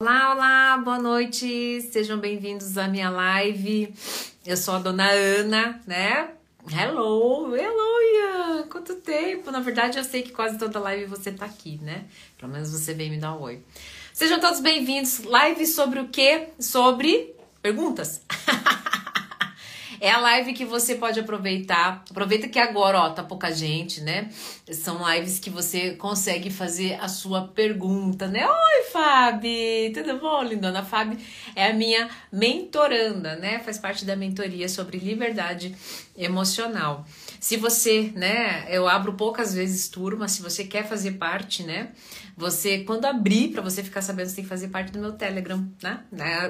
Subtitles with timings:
[0.00, 3.92] Olá, olá, boa noite, sejam bem-vindos à minha live.
[4.46, 6.34] Eu sou a dona Ana, né?
[6.70, 8.68] Hello, hello, Ian!
[8.68, 9.50] Quanto tempo!
[9.50, 12.04] Na verdade, eu sei que quase toda live você tá aqui, né?
[12.38, 13.60] Pelo menos você vem me dar um oi.
[14.12, 15.24] Sejam todos bem-vindos.
[15.24, 16.50] Live sobre o quê?
[16.60, 18.22] Sobre perguntas.
[20.00, 22.04] É a live que você pode aproveitar.
[22.08, 24.28] Aproveita que agora, ó, tá pouca gente, né?
[24.70, 28.46] São lives que você consegue fazer a sua pergunta, né?
[28.46, 29.92] Oi, Fábio!
[29.92, 30.84] Tudo bom, lindona?
[30.84, 31.18] Fábio
[31.56, 33.58] é a minha mentoranda, né?
[33.58, 35.74] Faz parte da mentoria sobre liberdade
[36.16, 37.04] emocional.
[37.40, 41.92] Se você, né, eu abro poucas vezes turma, se você quer fazer parte, né?
[42.36, 45.68] Você, quando abrir, para você ficar sabendo, você tem que fazer parte do meu Telegram,
[45.82, 46.04] né?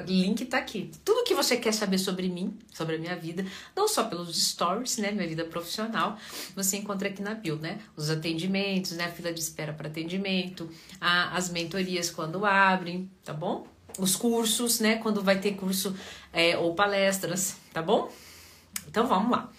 [0.06, 0.90] O link tá aqui.
[1.04, 4.98] Tudo que você quer saber sobre mim, sobre a minha vida, não só pelos stories,
[4.98, 5.10] né?
[5.10, 6.18] Minha vida profissional,
[6.54, 7.78] você encontra aqui na bio, né?
[7.96, 9.06] Os atendimentos, né?
[9.06, 10.68] A fila de espera para atendimento,
[11.00, 13.66] a, as mentorias quando abrem, tá bom?
[13.98, 14.96] Os cursos, né?
[14.96, 15.94] Quando vai ter curso
[16.32, 18.10] é, ou palestras, tá bom?
[18.88, 19.50] Então vamos lá.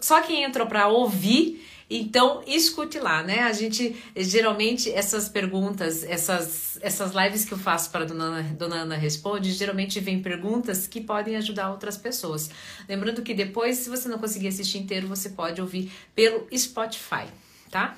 [0.00, 3.40] Só quem entrou para ouvir então, escute lá, né?
[3.40, 8.76] A gente, geralmente, essas perguntas, essas, essas lives que eu faço para dona Ana, dona
[8.76, 12.50] Ana Responde, geralmente vem perguntas que podem ajudar outras pessoas.
[12.88, 17.26] Lembrando que depois, se você não conseguir assistir inteiro, você pode ouvir pelo Spotify,
[17.70, 17.96] tá?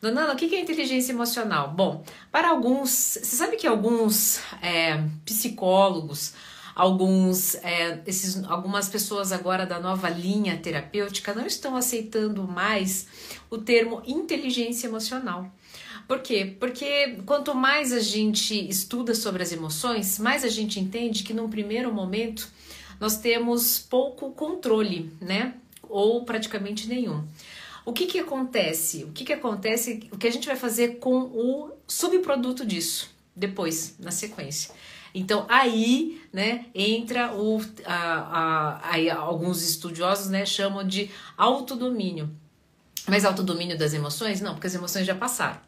[0.00, 1.72] Dona Ana, o que é inteligência emocional?
[1.72, 6.34] Bom, para alguns, você sabe que alguns é, psicólogos,
[6.74, 13.06] alguns é, esses, algumas pessoas agora da nova linha terapêutica não estão aceitando mais
[13.48, 15.50] o termo inteligência emocional.
[16.06, 16.56] Por quê?
[16.60, 21.48] Porque quanto mais a gente estuda sobre as emoções, mais a gente entende que num
[21.48, 22.48] primeiro momento
[23.00, 25.54] nós temos pouco controle, né?
[25.82, 27.24] Ou praticamente nenhum.
[27.86, 29.04] O que que acontece?
[29.04, 30.08] O que que acontece?
[30.12, 34.74] O que a gente vai fazer com o subproduto disso depois, na sequência?
[35.14, 42.30] Então aí, né, entra o a, a, alguns estudiosos, né, chamam de autodomínio.
[43.06, 44.40] Mas autodomínio das emoções?
[44.40, 45.60] Não, porque as emoções já passaram.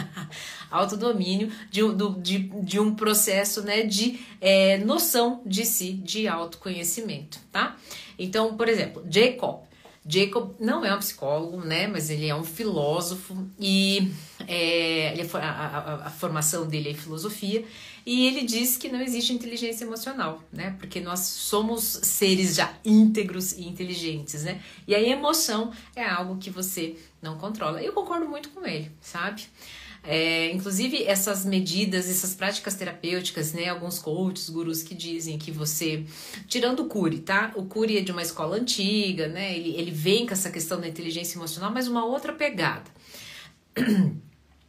[0.70, 1.80] autodomínio de,
[2.20, 7.76] de, de um processo né, de é, noção de si, de autoconhecimento, tá?
[8.18, 9.66] Então, por exemplo, Jacob.
[10.10, 11.86] Jacob não é um psicólogo, né?
[11.86, 14.10] Mas ele é um filósofo e
[14.46, 17.62] é, ele, a, a, a formação dele é filosofia
[18.08, 20.74] e ele diz que não existe inteligência emocional, né?
[20.78, 24.62] Porque nós somos seres já íntegros e inteligentes, né?
[24.86, 27.82] E a emoção é algo que você não controla.
[27.82, 29.42] Eu concordo muito com ele, sabe?
[30.02, 33.68] É, inclusive essas medidas, essas práticas terapêuticas, né?
[33.68, 36.06] Alguns coaches, gurus que dizem que você,
[36.46, 37.52] tirando o Cury, tá?
[37.56, 39.54] O Cury é de uma escola antiga, né?
[39.54, 42.90] Ele, ele vem com essa questão da inteligência emocional, mas uma outra pegada.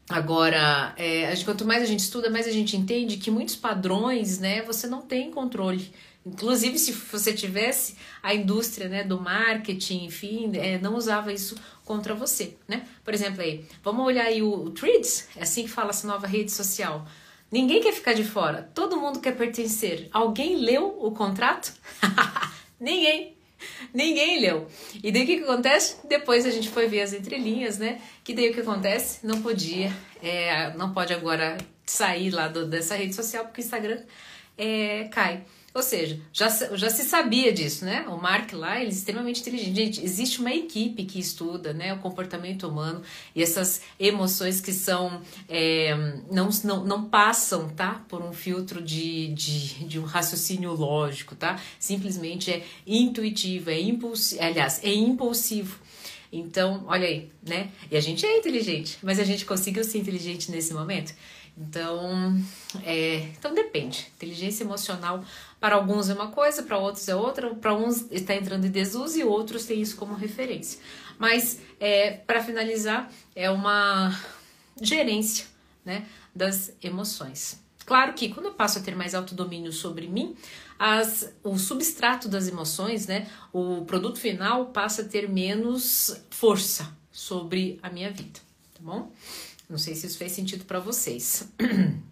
[0.10, 4.64] Agora, é, quanto mais a gente estuda, mais a gente entende que muitos padrões, né,
[4.64, 5.94] você não tem controle.
[6.26, 11.56] Inclusive, se você tivesse a indústria, né, do marketing, enfim, é, não usava isso
[11.86, 12.88] contra você, né?
[13.04, 16.28] Por exemplo, aí, vamos olhar aí o, o Threads, é assim que fala essa nova
[16.28, 17.08] rede social.
[17.52, 20.08] Ninguém quer ficar de fora, todo mundo quer pertencer.
[20.12, 21.74] Alguém leu o contrato?
[22.80, 23.39] Ninguém.
[23.94, 24.68] Ninguém leu.
[25.04, 25.98] E daí o que, que acontece?
[26.08, 28.02] Depois a gente foi ver as entrelinhas, né?
[28.24, 29.26] Que daí o que acontece?
[29.26, 34.02] Não podia, é, não pode agora sair lá do, dessa rede social porque o Instagram
[34.58, 35.44] é, cai.
[35.80, 38.06] Ou seja, já, já se sabia disso, né?
[38.10, 39.76] O Mark lá, ele é extremamente inteligente.
[39.78, 43.02] Gente, existe uma equipe que estuda né, o comportamento humano
[43.34, 45.96] e essas emoções que são é,
[46.30, 48.04] não, não, não passam, tá?
[48.10, 51.58] Por um filtro de, de, de um raciocínio lógico, tá?
[51.80, 55.80] Simplesmente é intuitivo, é impulsivo, aliás, é impulsivo.
[56.30, 57.70] Então, olha aí, né?
[57.90, 61.14] E a gente é inteligente, mas a gente conseguiu ser inteligente nesse momento?
[61.60, 62.42] Então,
[62.86, 64.08] é, então depende.
[64.16, 65.24] Inteligência emocional
[65.60, 69.18] para alguns é uma coisa, para outros é outra, para uns está entrando em desuso
[69.20, 70.80] e outros têm isso como referência.
[71.18, 74.18] Mas, é, para finalizar, é uma
[74.82, 75.46] gerência
[75.84, 77.60] né, das emoções.
[77.86, 80.36] Claro que quando eu passo a ter mais autodomínio sobre mim,
[80.78, 87.80] as, o substrato das emoções, né, o produto final passa a ter menos força sobre
[87.84, 88.40] a minha vida,
[88.74, 89.12] tá bom?
[89.70, 91.48] Não sei se isso fez sentido para vocês.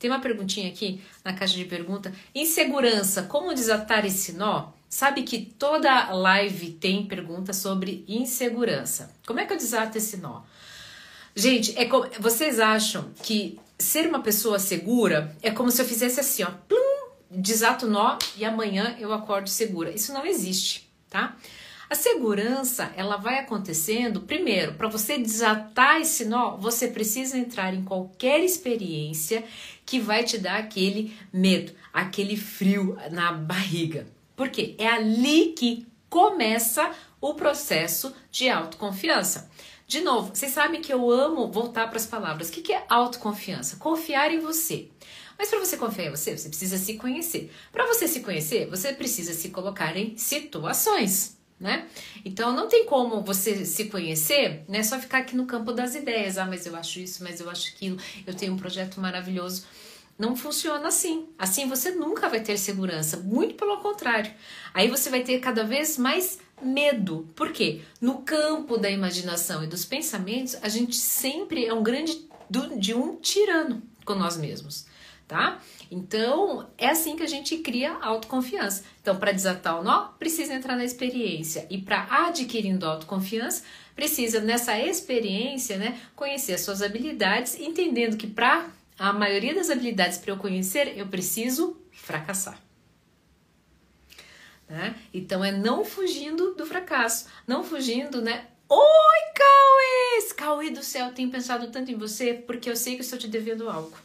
[0.00, 2.10] Tem uma perguntinha aqui na caixa de pergunta.
[2.34, 4.70] Insegurança, como desatar esse nó?
[4.88, 9.14] Sabe que toda live tem pergunta sobre insegurança.
[9.26, 10.40] Como é que eu desato esse nó?
[11.36, 16.18] Gente, é como, vocês acham que ser uma pessoa segura é como se eu fizesse
[16.18, 19.90] assim, ó, plum, desato o nó e amanhã eu acordo segura.
[19.90, 21.36] Isso não existe, tá?
[21.90, 27.82] A segurança, ela vai acontecendo, primeiro, para você desatar esse nó, você precisa entrar em
[27.82, 29.42] qualquer experiência
[29.90, 34.06] que vai te dar aquele medo, aquele frio na barriga.
[34.36, 39.50] Porque é ali que começa o processo de autoconfiança.
[39.88, 42.50] De novo, vocês sabem que eu amo voltar para as palavras.
[42.50, 43.78] O que é autoconfiança?
[43.78, 44.86] Confiar em você.
[45.36, 47.52] Mas para você confiar em você, você precisa se conhecer.
[47.72, 51.88] Para você se conhecer, você precisa se colocar em situações, né?
[52.24, 54.84] Então não tem como você se conhecer, né?
[54.84, 56.38] Só ficar aqui no campo das ideias.
[56.38, 57.98] Ah, mas eu acho isso, mas eu acho aquilo.
[58.24, 59.66] Eu tenho um projeto maravilhoso.
[60.20, 61.30] Não funciona assim.
[61.38, 64.30] Assim você nunca vai ter segurança, muito pelo contrário.
[64.74, 67.26] Aí você vai ter cada vez mais medo.
[67.34, 67.80] Por quê?
[68.02, 72.28] No campo da imaginação e dos pensamentos, a gente sempre é um grande
[72.76, 74.84] de um tirano com nós mesmos,
[75.26, 75.58] tá?
[75.90, 78.84] Então, é assim que a gente cria autoconfiança.
[79.00, 81.66] Então, para desatar o nó, precisa entrar na experiência.
[81.70, 83.62] E para adquirindo autoconfiança,
[83.96, 88.68] precisa nessa experiência, né, conhecer as suas habilidades, entendendo que para
[89.00, 92.60] a maioria das habilidades para eu conhecer, eu preciso fracassar.
[94.68, 94.94] Né?
[95.12, 98.46] Então é não fugindo do fracasso, não fugindo, né?
[98.68, 98.78] Oi,
[99.34, 100.34] Cauê!
[100.36, 103.70] Cauê do céu, tenho pensado tanto em você porque eu sei que estou te devendo
[103.70, 103.96] algo.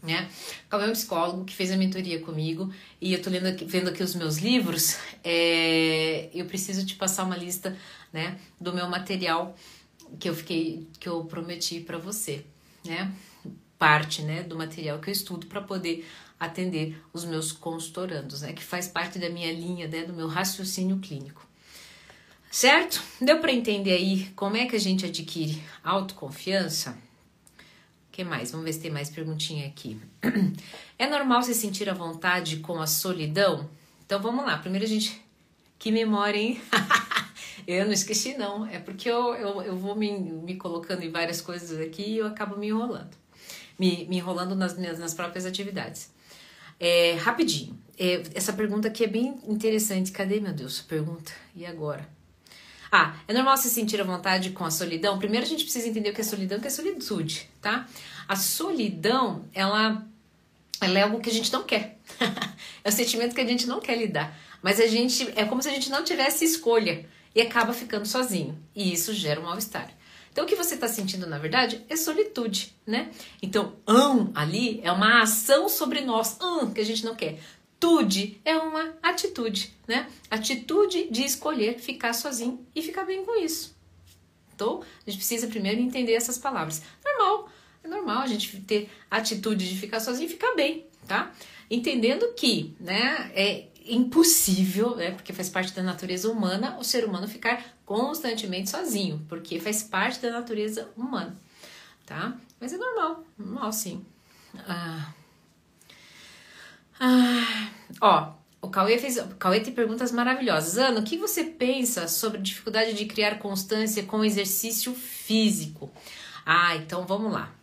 [0.00, 0.30] Né?
[0.68, 3.90] Cauê é um psicólogo que fez a mentoria comigo e eu tô lendo aqui, vendo
[3.90, 4.98] aqui os meus livros.
[5.24, 7.76] É, eu preciso te passar uma lista,
[8.12, 9.56] né, do meu material
[10.20, 12.44] que eu fiquei, que eu prometi para você,
[12.84, 13.12] né?
[13.78, 16.06] Parte, né, do material que eu estudo para poder
[16.38, 18.52] atender os meus consultorandos, né?
[18.52, 20.04] Que faz parte da minha linha, né?
[20.04, 21.46] Do meu raciocínio clínico.
[22.50, 23.02] Certo?
[23.20, 26.96] Deu para entender aí como é que a gente adquire autoconfiança?
[28.10, 28.50] Que mais?
[28.50, 30.00] Vamos ver se tem mais perguntinha aqui.
[30.98, 33.68] É normal se sentir à vontade com a solidão?
[34.06, 34.56] Então vamos lá.
[34.56, 35.20] Primeiro a gente.
[35.78, 36.58] Que memória, hein?
[37.68, 38.64] eu não esqueci, não.
[38.64, 42.26] É porque eu, eu, eu vou me, me colocando em várias coisas aqui e eu
[42.26, 43.14] acabo me enrolando.
[43.78, 46.10] Me, me enrolando nas minhas nas próprias atividades.
[46.78, 50.12] É, rapidinho, é, essa pergunta aqui é bem interessante.
[50.12, 51.32] Cadê, meu Deus, pergunta?
[51.54, 52.08] E agora?
[52.90, 55.18] Ah, é normal se sentir à vontade com a solidão?
[55.18, 57.86] Primeiro a gente precisa entender o que é solidão, o que é solitude, tá?
[58.28, 60.06] A solidão, ela,
[60.80, 61.98] ela é algo que a gente não quer.
[62.84, 64.38] é o sentimento que a gente não quer lidar.
[64.62, 68.58] Mas a gente, é como se a gente não tivesse escolha e acaba ficando sozinho.
[68.74, 69.90] E isso gera um mal-estar.
[70.36, 73.10] Então, o que você está sentindo, na verdade, é solitude, né?
[73.40, 77.40] Então, ão ali é uma ação sobre nós, ão, que a gente não quer.
[77.80, 80.06] Tude é uma atitude, né?
[80.30, 83.74] Atitude de escolher ficar sozinho e ficar bem com isso.
[84.54, 86.82] Então, a gente precisa primeiro entender essas palavras.
[87.02, 87.48] Normal,
[87.82, 91.32] é normal a gente ter atitude de ficar sozinho e ficar bem, tá?
[91.70, 97.28] Entendendo que, né, é impossível, né, porque faz parte da natureza humana, o ser humano
[97.28, 101.36] ficar constantemente sozinho, porque faz parte da natureza humana,
[102.04, 102.36] tá?
[102.60, 104.04] Mas é normal, normal sim.
[104.66, 105.12] Ah.
[106.98, 107.70] Ah.
[108.00, 109.16] Ó, o Cauê fez.
[109.18, 110.78] O Cauê tem perguntas maravilhosas.
[110.78, 115.90] Ana, o que você pensa sobre dificuldade de criar constância com exercício físico?
[116.44, 117.54] Ah, então vamos lá.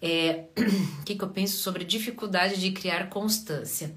[0.00, 0.44] É,
[1.00, 3.94] o que, que eu penso sobre dificuldade de criar constância?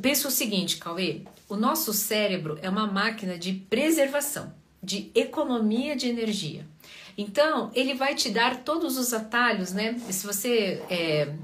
[0.00, 4.52] Penso o seguinte, Cauê: o nosso cérebro é uma máquina de preservação,
[4.82, 6.66] de economia de energia.
[7.16, 9.98] Então, ele vai te dar todos os atalhos, né?
[10.10, 10.82] Se você.
[10.88, 11.34] É,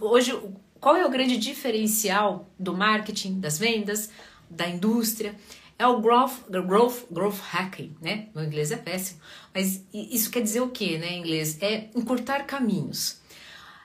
[0.00, 0.36] hoje,
[0.80, 4.10] qual é o grande diferencial do marketing, das vendas,
[4.48, 5.36] da indústria?
[5.78, 8.28] É o growth, growth, growth hacking, né?
[8.34, 9.20] Meu inglês é péssimo,
[9.54, 11.56] mas isso quer dizer o que, né, em inglês?
[11.62, 13.20] É encurtar caminhos.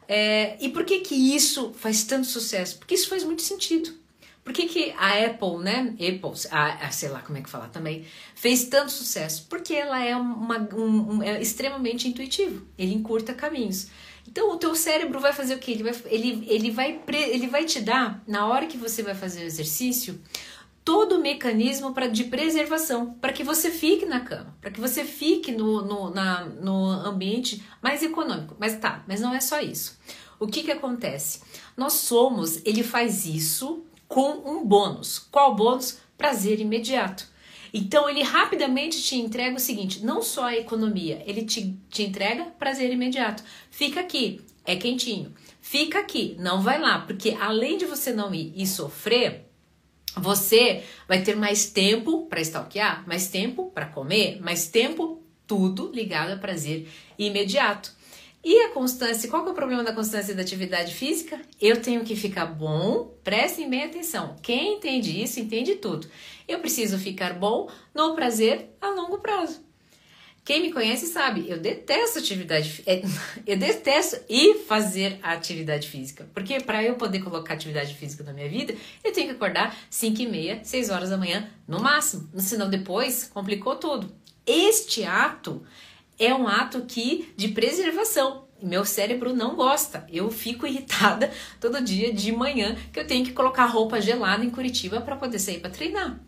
[0.08, 2.78] É, e por que que isso faz tanto sucesso?
[2.78, 3.94] Porque isso faz muito sentido.
[4.46, 5.96] Por que, que a Apple, né?
[5.96, 9.48] Apple, a, a, sei lá como é que falar também, fez tanto sucesso?
[9.50, 12.64] Porque ela é, uma, um, um, é extremamente intuitivo.
[12.78, 13.88] Ele encurta caminhos.
[14.28, 15.72] Então o teu cérebro vai fazer o que?
[15.72, 19.42] Ele vai, ele, ele, vai, ele vai te dar, na hora que você vai fazer
[19.42, 20.22] o exercício,
[20.84, 25.04] todo o mecanismo pra, de preservação, para que você fique na cama, para que você
[25.04, 28.56] fique no, no, na, no ambiente mais econômico.
[28.60, 30.00] Mas tá, mas não é só isso.
[30.40, 31.42] O que que acontece?
[31.75, 33.84] Nós somos, ele faz isso
[34.16, 35.20] com um bônus.
[35.20, 35.98] Qual bônus?
[36.18, 37.28] Prazer imediato.
[37.74, 42.46] Então ele rapidamente te entrega o seguinte: não só a economia, ele te, te entrega
[42.58, 43.44] prazer imediato.
[43.70, 45.34] Fica aqui, é quentinho.
[45.60, 49.50] Fica aqui, não vai lá, porque além de você não ir e sofrer,
[50.16, 56.32] você vai ter mais tempo para stalkear, mais tempo para comer, mais tempo, tudo ligado
[56.32, 56.88] a prazer
[57.20, 57.92] imediato.
[58.46, 61.42] E a constância, qual que é o problema da constância da atividade física?
[61.60, 64.36] Eu tenho que ficar bom, prestem bem atenção.
[64.40, 66.08] Quem entende isso, entende tudo.
[66.48, 69.66] Eu preciso ficar bom no prazer a longo prazo.
[70.44, 73.02] Quem me conhece sabe, eu detesto atividade, é,
[73.48, 78.32] eu detesto ir fazer a atividade física, porque para eu poder colocar atividade física na
[78.32, 82.30] minha vida, eu tenho que acordar 5 e meia, 6 horas da manhã no máximo,
[82.38, 84.14] senão depois complicou tudo.
[84.46, 85.66] Este ato
[86.20, 88.46] é um ato que de preservação.
[88.62, 90.06] Meu cérebro não gosta.
[90.12, 94.50] Eu fico irritada todo dia de manhã que eu tenho que colocar roupa gelada em
[94.50, 96.20] Curitiba para poder sair para treinar.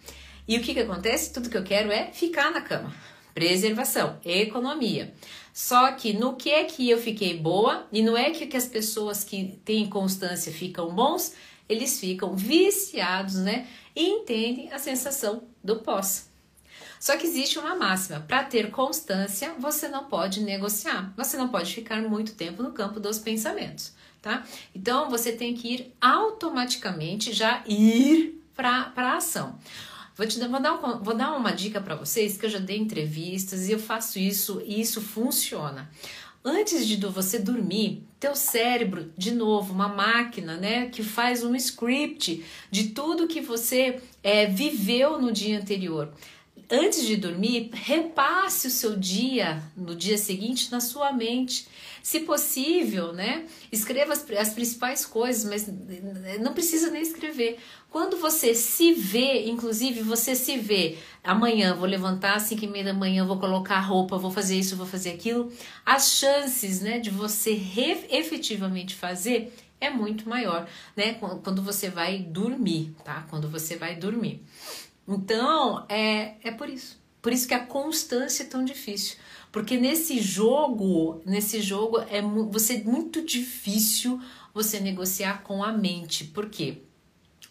[0.48, 1.34] E o que que acontece?
[1.34, 2.94] Tudo que eu quero é ficar na cama
[3.38, 5.14] preservação, economia.
[5.54, 8.68] Só que no que é que eu fiquei boa e não é que, que as
[8.68, 11.36] pessoas que têm constância ficam bons,
[11.70, 13.68] eles ficam viciados, né?
[13.96, 16.27] E entendem a sensação do pós.
[17.00, 21.74] Só que existe uma máxima: para ter constância, você não pode negociar, você não pode
[21.74, 24.44] ficar muito tempo no campo dos pensamentos, tá?
[24.74, 29.58] Então você tem que ir automaticamente já ir para a ação.
[30.16, 32.78] Vou, te vou, dar, um, vou dar uma dica para vocês que eu já dei
[32.78, 35.90] entrevistas e eu faço isso e isso funciona.
[36.44, 42.44] Antes de você dormir, teu cérebro, de novo, uma máquina, né, que faz um script
[42.72, 46.12] de tudo que você é, viveu no dia anterior
[46.70, 51.68] antes de dormir, repasse o seu dia no dia seguinte na sua mente.
[52.04, 53.46] Se possível, né?
[53.72, 55.68] Escreva as, as, principais coisas, mas
[56.40, 57.58] não precisa nem escrever.
[57.90, 62.86] Quando você se vê, inclusive você se vê, amanhã vou levantar às 5 e meia
[62.86, 65.52] da manhã, vou colocar roupa, vou fazer isso, vou fazer aquilo,
[65.86, 67.60] as chances né, de você
[68.10, 71.14] efetivamente fazer é muito maior, né?
[71.14, 73.26] Quando você vai dormir, tá?
[73.30, 74.44] Quando você vai dormir.
[75.08, 77.00] Então, é, é por isso.
[77.22, 79.18] Por isso que a constância é tão difícil.
[79.52, 84.22] Porque nesse jogo, nesse jogo é você muito difícil
[84.54, 86.26] você negociar com a mente.
[86.26, 86.80] Por quê?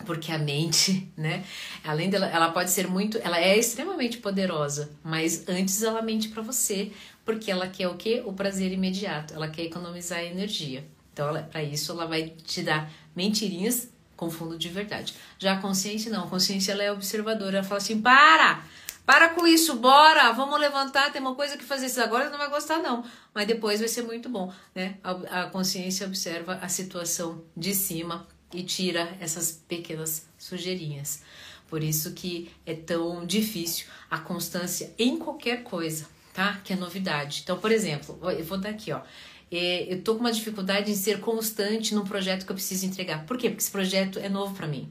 [0.05, 1.45] porque a mente, né,
[1.83, 6.43] além dela, ela pode ser muito, ela é extremamente poderosa, mas antes ela mente para
[6.43, 6.93] você,
[7.25, 8.23] porque ela quer o quê?
[8.25, 10.85] O prazer imediato, ela quer economizar energia.
[11.13, 15.15] Então, para isso, ela vai te dar mentirinhas com fundo de verdade.
[15.39, 18.65] Já a consciência não, a consciência ela é observadora, ela fala assim: para!
[19.05, 20.33] Para com isso, bora!
[20.33, 23.05] Vamos levantar, tem uma coisa que fazer isso agora, não vai gostar, não.
[23.33, 24.97] Mas depois vai ser muito bom, né?
[25.05, 31.23] A, a consciência observa a situação de cima e tira essas pequenas sujeirinhas.
[31.69, 36.61] Por isso que é tão difícil a constância em qualquer coisa, tá?
[36.65, 37.43] Que é novidade.
[37.45, 39.03] Então, por exemplo, eu vou dar aqui, ó.
[39.51, 43.25] É, eu tô com uma dificuldade em ser constante num projeto que eu preciso entregar.
[43.27, 43.49] Por quê?
[43.49, 44.89] Porque esse projeto é novo para mim.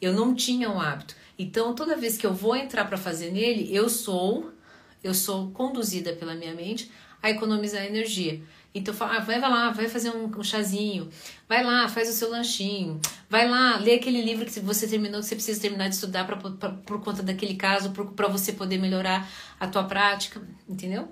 [0.00, 1.16] Eu não tinha o um hábito.
[1.38, 4.52] Então, toda vez que eu vou entrar para fazer nele, eu sou
[5.04, 6.90] eu sou conduzida pela minha mente
[7.22, 8.42] a economizar energia.
[8.74, 11.08] Então fala, ah, vai lá, vai fazer um, um, chazinho,
[11.48, 15.26] vai lá, faz o seu lanchinho, vai lá, lê aquele livro que você terminou, que
[15.26, 19.30] você precisa terminar de estudar pra, pra por conta daquele caso, para você poder melhorar
[19.60, 21.08] a tua prática, entendeu?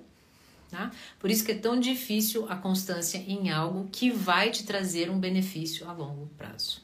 [0.72, 0.90] Tá?
[1.20, 5.20] Por isso que é tão difícil a constância em algo que vai te trazer um
[5.20, 6.80] benefício a longo prazo.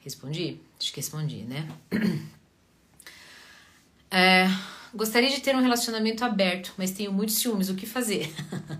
[0.00, 0.60] Respondi?
[0.78, 1.66] Acho que respondi, né?
[4.16, 4.46] É,
[4.94, 7.68] gostaria de ter um relacionamento aberto, mas tenho muitos ciúmes.
[7.68, 8.32] O que fazer?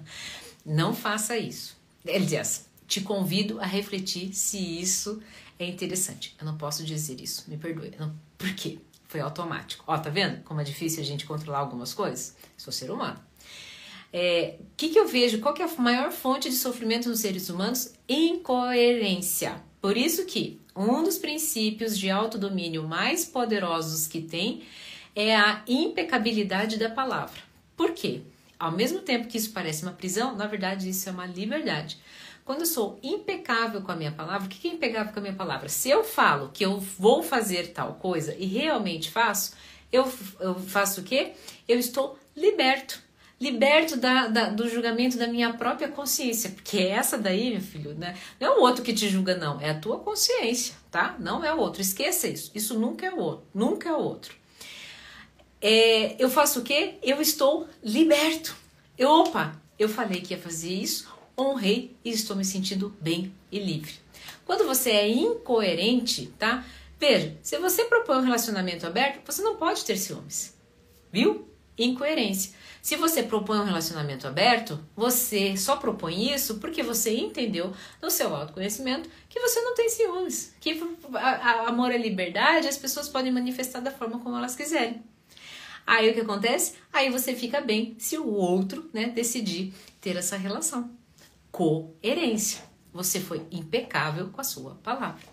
[0.65, 1.77] Não faça isso.
[2.07, 5.21] Aliás, te convido a refletir se isso
[5.59, 6.37] é interessante.
[6.39, 7.97] Eu não posso dizer isso, me perdoe.
[7.99, 8.79] Não, por quê?
[9.09, 9.83] Foi automático.
[9.89, 12.37] Ó, tá vendo como é difícil a gente controlar algumas coisas?
[12.57, 13.19] Sou ser humano.
[14.15, 15.41] O é, que, que eu vejo?
[15.41, 17.93] Qual que é a maior fonte de sofrimento nos seres humanos?
[18.09, 19.61] Incoerência.
[19.81, 24.63] Por isso que um dos princípios de autodomínio mais poderosos que tem
[25.17, 27.43] é a impecabilidade da palavra.
[27.77, 28.21] Por quê?
[28.57, 31.99] Ao mesmo tempo que isso parece uma prisão, na verdade isso é uma liberdade.
[32.45, 35.35] Quando eu sou impecável com a minha palavra, o que é impecável com a minha
[35.35, 35.69] palavra?
[35.69, 39.57] Se eu falo que eu vou fazer tal coisa e realmente faço,
[39.91, 41.33] eu, eu faço o quê?
[41.67, 43.03] Eu estou liberto.
[43.45, 46.51] Liberto da, da, do julgamento da minha própria consciência.
[46.51, 48.17] Porque essa daí, meu filho, né?
[48.41, 49.61] Não é o outro que te julga, não.
[49.61, 51.17] É a tua consciência, tá?
[51.19, 51.83] Não é o outro.
[51.83, 52.51] Esqueça isso.
[52.55, 53.47] Isso nunca é o outro.
[53.53, 54.35] Nunca é o outro
[55.67, 56.97] é, eu faço o quê?
[57.03, 58.55] Eu estou liberto.
[58.99, 61.09] Eu, opa, eu falei que ia fazer isso,
[61.39, 63.95] honrei e estou me sentindo bem e livre.
[64.45, 66.63] Quando você é incoerente, tá?
[67.01, 70.55] Veja, se você propõe um relacionamento aberto, você não pode ter ciúmes.
[71.11, 71.49] Viu?
[71.79, 72.53] Incoerência.
[72.85, 77.73] Se você propõe um relacionamento aberto, você só propõe isso porque você entendeu
[78.03, 80.79] no seu autoconhecimento que você não tem ciúmes, que
[81.67, 85.03] amor é liberdade, as pessoas podem manifestar da forma como elas quiserem.
[85.87, 86.75] Aí o que acontece?
[86.93, 90.91] Aí você fica bem se o outro, né, decidir ter essa relação.
[91.51, 92.63] Coerência.
[92.93, 95.25] Você foi impecável com a sua palavra.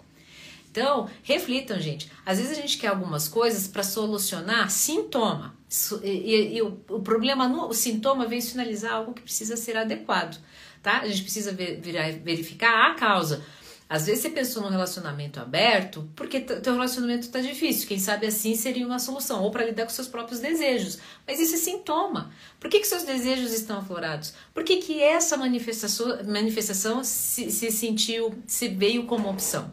[0.71, 2.09] Então, reflitam, gente.
[2.25, 5.59] Às vezes a gente quer algumas coisas para solucionar sintoma.
[6.03, 10.37] E, e, o, o, problema o sintoma vem sinalizar algo que precisa ser adequado,
[10.83, 10.99] tá?
[10.99, 11.79] A gente precisa ver,
[12.23, 13.41] verificar a causa.
[13.87, 17.87] Às vezes você pensou num relacionamento aberto porque teu relacionamento tá difícil.
[17.87, 20.97] Quem sabe assim seria uma solução, ou para lidar com seus próprios desejos.
[21.25, 22.31] Mas isso é sintoma.
[22.59, 24.33] Por que, que seus desejos estão aflorados?
[24.53, 29.71] Por que, que essa manifestação, manifestação se, se sentiu, se veio como opção?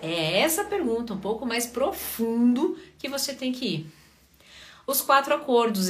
[0.00, 3.97] É essa pergunta um pouco mais profundo que você tem que ir.
[4.88, 5.86] Os quatro acordos,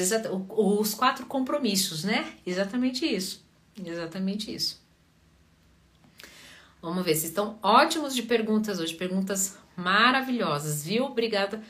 [0.50, 2.32] os quatro compromissos, né?
[2.44, 3.46] Exatamente isso.
[3.80, 4.82] Exatamente isso.
[6.82, 11.04] Vamos ver, vocês estão ótimos de perguntas hoje, perguntas maravilhosas, viu?
[11.04, 11.62] Obrigada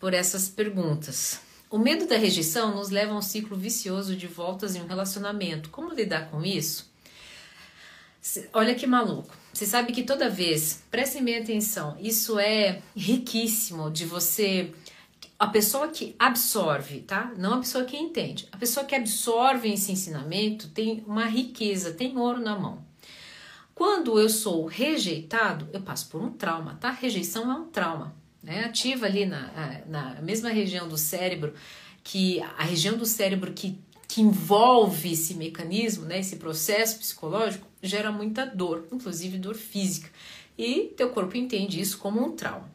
[0.00, 1.38] por essas perguntas.
[1.68, 5.68] O medo da rejeição nos leva a um ciclo vicioso de voltas em um relacionamento.
[5.68, 6.90] Como lidar com isso?
[8.54, 9.36] Olha que maluco.
[9.52, 14.72] Você sabe que toda vez, prestem bem atenção, isso é riquíssimo de você.
[15.38, 17.32] A pessoa que absorve, tá?
[17.36, 18.48] Não a pessoa que entende.
[18.52, 22.84] A pessoa que absorve esse ensinamento tem uma riqueza, tem ouro na mão.
[23.74, 26.90] Quando eu sou rejeitado, eu passo por um trauma, tá?
[26.90, 28.64] Rejeição é um trauma, né?
[28.64, 31.52] Ativa ali na, na mesma região do cérebro,
[32.04, 33.78] que a região do cérebro que
[34.14, 40.08] que envolve esse mecanismo, né, esse processo psicológico, gera muita dor, inclusive dor física.
[40.56, 42.70] E teu corpo entende isso como um trauma.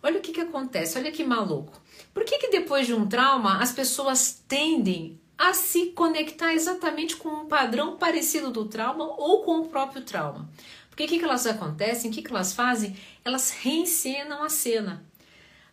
[0.00, 1.82] Olha o que, que acontece, olha que maluco.
[2.14, 7.28] Por que, que depois de um trauma as pessoas tendem a se conectar exatamente com
[7.28, 10.48] um padrão parecido do trauma ou com o próprio trauma?
[10.88, 12.96] Porque o que, que elas acontecem, o que, que elas fazem?
[13.24, 15.04] Elas reencenam a cena.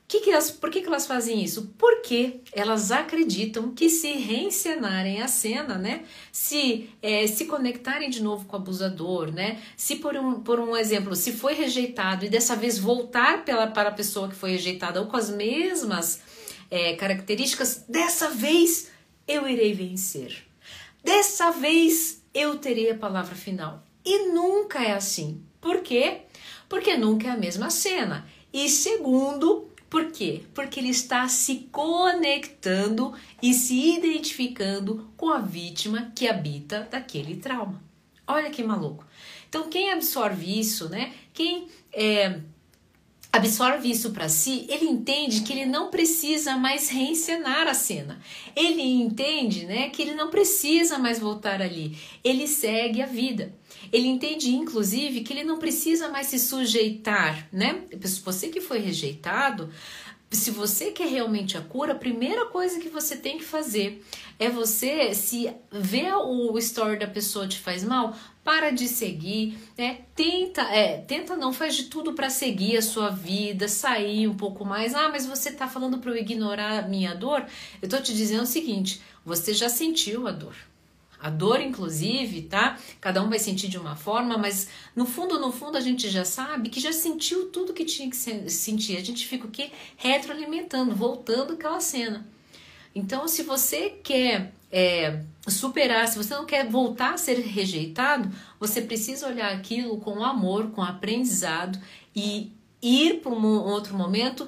[0.07, 1.74] Que que elas, por que, que elas fazem isso?
[1.77, 6.03] Porque elas acreditam que se reencenarem a cena, né?
[6.33, 9.62] Se é, se conectarem de novo com o abusador, né?
[9.77, 13.88] Se por um, por um exemplo, se foi rejeitado e dessa vez voltar pela, para
[13.88, 16.19] a pessoa que foi rejeitada ou com as mesmas
[16.71, 18.89] é, características, dessa vez
[19.27, 20.47] eu irei vencer.
[21.03, 23.85] Dessa vez eu terei a palavra final.
[24.05, 25.43] E nunca é assim.
[25.59, 26.21] Por quê?
[26.69, 28.25] Porque nunca é a mesma cena.
[28.53, 30.43] E segundo, por quê?
[30.53, 37.83] Porque ele está se conectando e se identificando com a vítima que habita daquele trauma.
[38.25, 39.05] Olha que maluco.
[39.50, 41.13] Então, quem absorve isso, né?
[41.33, 42.39] Quem é,
[43.31, 48.20] absorve isso para si, ele entende que ele não precisa mais reencenar a cena.
[48.55, 51.98] Ele entende, né, que ele não precisa mais voltar ali.
[52.24, 53.53] Ele segue a vida.
[53.91, 57.83] Ele entende, inclusive, que ele não precisa mais se sujeitar, né?
[58.24, 59.70] Você que foi rejeitado,
[60.29, 64.01] se você quer realmente a cura, a primeira coisa que você tem que fazer
[64.39, 69.99] é você se ver o story da pessoa te faz mal, para de seguir, né?
[70.15, 74.65] Tenta, é, tenta não faz de tudo para seguir a sua vida, sair um pouco
[74.65, 74.95] mais.
[74.95, 77.45] Ah, mas você tá falando para eu ignorar minha dor?
[77.81, 80.55] Eu tô te dizendo o seguinte, você já sentiu a dor.
[81.19, 82.79] A dor, inclusive, tá?
[82.99, 86.25] Cada um vai sentir de uma forma, mas no fundo, no fundo, a gente já
[86.25, 88.97] sabe que já sentiu tudo que tinha que sentir.
[88.97, 89.69] A gente fica o quê?
[89.97, 92.27] Retroalimentando, voltando aquela cena.
[92.95, 98.81] Então, se você quer é, superar, se você não quer voltar a ser rejeitado, você
[98.81, 101.79] precisa olhar aquilo com amor, com aprendizado
[102.16, 104.48] e ir para um outro momento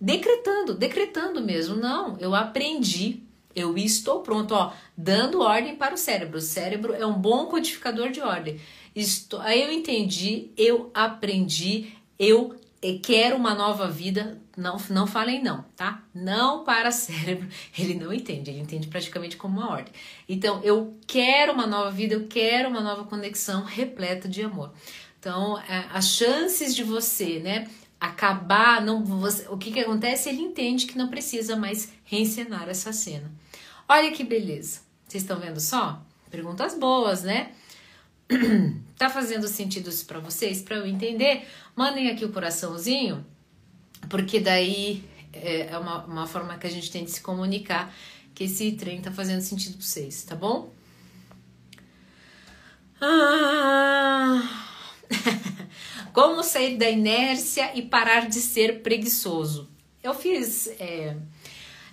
[0.00, 1.76] decretando, decretando mesmo.
[1.76, 3.22] Não, eu aprendi,
[3.54, 6.38] eu estou pronto, ó, dando ordem para o cérebro.
[6.38, 8.60] O cérebro é um bom codificador de ordem.
[8.94, 12.54] Estou, aí eu entendi, eu aprendi, eu
[13.02, 14.40] quero uma nova vida.
[14.56, 16.02] Não, não falem não, tá?
[16.14, 17.48] Não para cérebro.
[17.78, 19.92] Ele não entende, ele entende praticamente como uma ordem.
[20.28, 24.72] Então, eu quero uma nova vida, eu quero uma nova conexão repleta de amor.
[25.18, 30.28] Então, é, as chances de você, né, acabar, não, você, o que que acontece?
[30.28, 33.32] Ele entende que não precisa mais reencenar essa cena.
[33.88, 34.80] Olha que beleza.
[35.08, 36.02] Vocês estão vendo só?
[36.30, 37.52] Perguntas boas, né?
[38.96, 40.62] tá fazendo sentido isso para vocês?
[40.62, 43.24] Para eu entender, mandem aqui o coraçãozinho,
[44.08, 47.94] porque daí é, é uma, uma forma que a gente tem de se comunicar
[48.34, 50.72] que esse trem tá fazendo sentido para vocês, tá bom?
[53.00, 54.64] Ah...
[56.12, 59.68] Como sair da inércia e parar de ser preguiçoso?
[60.02, 60.68] Eu fiz.
[60.78, 61.16] É,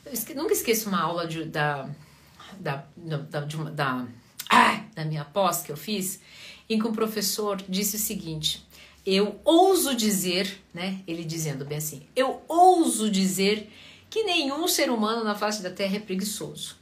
[0.05, 1.89] eu nunca esqueço uma aula de, da,
[2.59, 4.05] da, da, de uma, da,
[4.47, 6.19] ah, da minha pós que eu fiz,
[6.69, 8.65] em que um professor disse o seguinte:
[9.05, 10.99] eu ouso dizer, né?
[11.07, 13.71] Ele dizendo bem assim, eu ouso dizer
[14.09, 16.75] que nenhum ser humano na face da Terra é preguiçoso,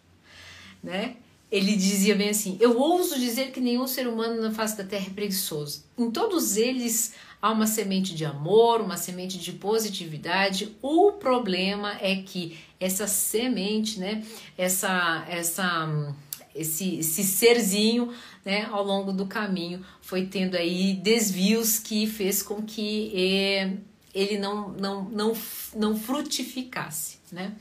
[0.84, 1.15] né?
[1.52, 5.08] ele dizia bem assim: Eu ouso dizer que nenhum ser humano na face da terra
[5.08, 5.84] é preguiçoso.
[5.98, 10.76] Em todos eles há uma semente de amor, uma semente de positividade.
[10.82, 14.24] O problema é que essa semente, né,
[14.58, 16.13] essa, essa,
[16.53, 22.62] esse, esse serzinho, né, ao longo do caminho, foi tendo aí desvios que fez com
[22.62, 23.73] que eh,
[24.13, 25.33] ele não, não, não,
[25.75, 27.53] não frutificasse, né?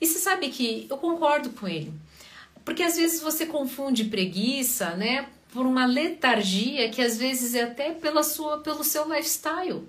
[0.00, 1.92] E você sabe que eu concordo com ele.
[2.64, 7.92] Porque às vezes você confunde preguiça, né, por uma letargia que às vezes é até
[7.92, 9.88] pela sua, pelo seu lifestyle.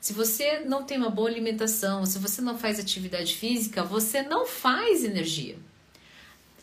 [0.00, 4.46] Se você não tem uma boa alimentação, se você não faz atividade física, você não
[4.46, 5.56] faz energia.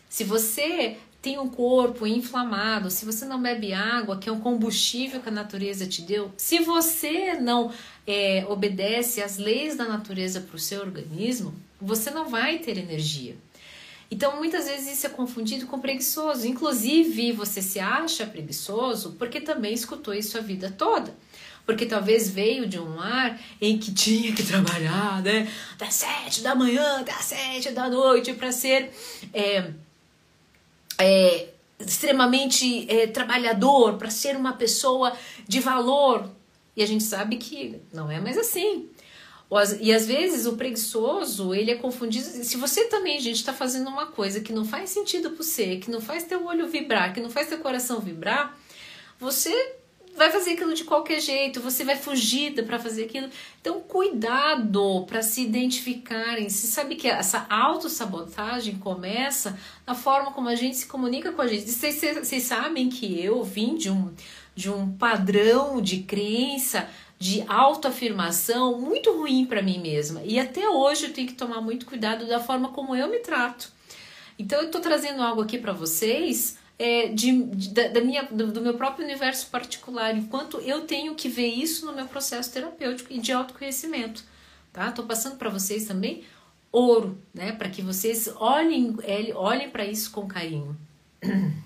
[0.08, 5.22] Se você tem um corpo inflamado, se você não bebe água, que é um combustível
[5.22, 7.72] que a natureza te deu, se você não
[8.06, 13.34] é, obedece às leis da natureza para o seu organismo, você não vai ter energia.
[14.10, 16.46] Então, muitas vezes isso é confundido com preguiçoso.
[16.46, 21.16] Inclusive, você se acha preguiçoso porque também escutou isso a vida toda.
[21.64, 25.50] Porque talvez veio de um lar em que tinha que trabalhar, né?
[25.78, 28.90] Das sete da manhã até as sete da noite para ser
[29.32, 29.72] é,
[30.98, 35.12] é, extremamente é, trabalhador, para ser uma pessoa
[35.46, 36.28] de valor.
[36.76, 38.88] E a gente sabe que não é mais assim.
[39.80, 42.24] E às vezes o preguiçoso, ele é confundido.
[42.24, 45.90] Se você também, gente, está fazendo uma coisa que não faz sentido para você, que
[45.90, 48.58] não faz teu olho vibrar, que não faz teu coração vibrar,
[49.20, 49.76] você
[50.16, 53.28] vai fazer aquilo de qualquer jeito, você vai fugir para fazer aquilo.
[53.60, 56.48] Então, cuidado para se identificarem.
[56.48, 61.46] Você sabe que essa autossabotagem começa na forma como a gente se comunica com a
[61.46, 61.70] gente.
[61.70, 64.12] Vocês, vocês sabem que eu vim de um,
[64.54, 70.20] de um padrão de crença de autoafirmação muito ruim para mim mesma.
[70.24, 73.72] E até hoje eu tenho que tomar muito cuidado da forma como eu me trato.
[74.38, 78.60] Então eu estou trazendo algo aqui para vocês é, de, de, da, minha, do, do,
[78.60, 83.18] meu próprio universo particular, enquanto eu tenho que ver isso no meu processo terapêutico e
[83.18, 84.24] de autoconhecimento.
[84.72, 84.90] Tá?
[84.90, 86.24] Tô passando para vocês também
[86.72, 87.52] ouro, né?
[87.52, 88.96] Para que vocês olhem,
[89.34, 90.76] olhem para isso com carinho.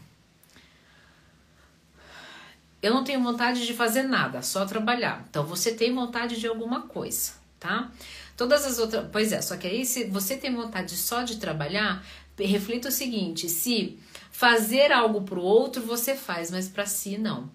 [2.83, 5.25] eu não tenho vontade de fazer nada, só trabalhar.
[5.31, 7.91] Então você tem vontade de alguma coisa, tá?
[8.37, 12.05] Todas as outras, pois é, só que aí se você tem vontade só de trabalhar,
[12.45, 13.99] reflita o seguinte: se
[14.31, 17.51] fazer algo para o outro você faz, mas para si não.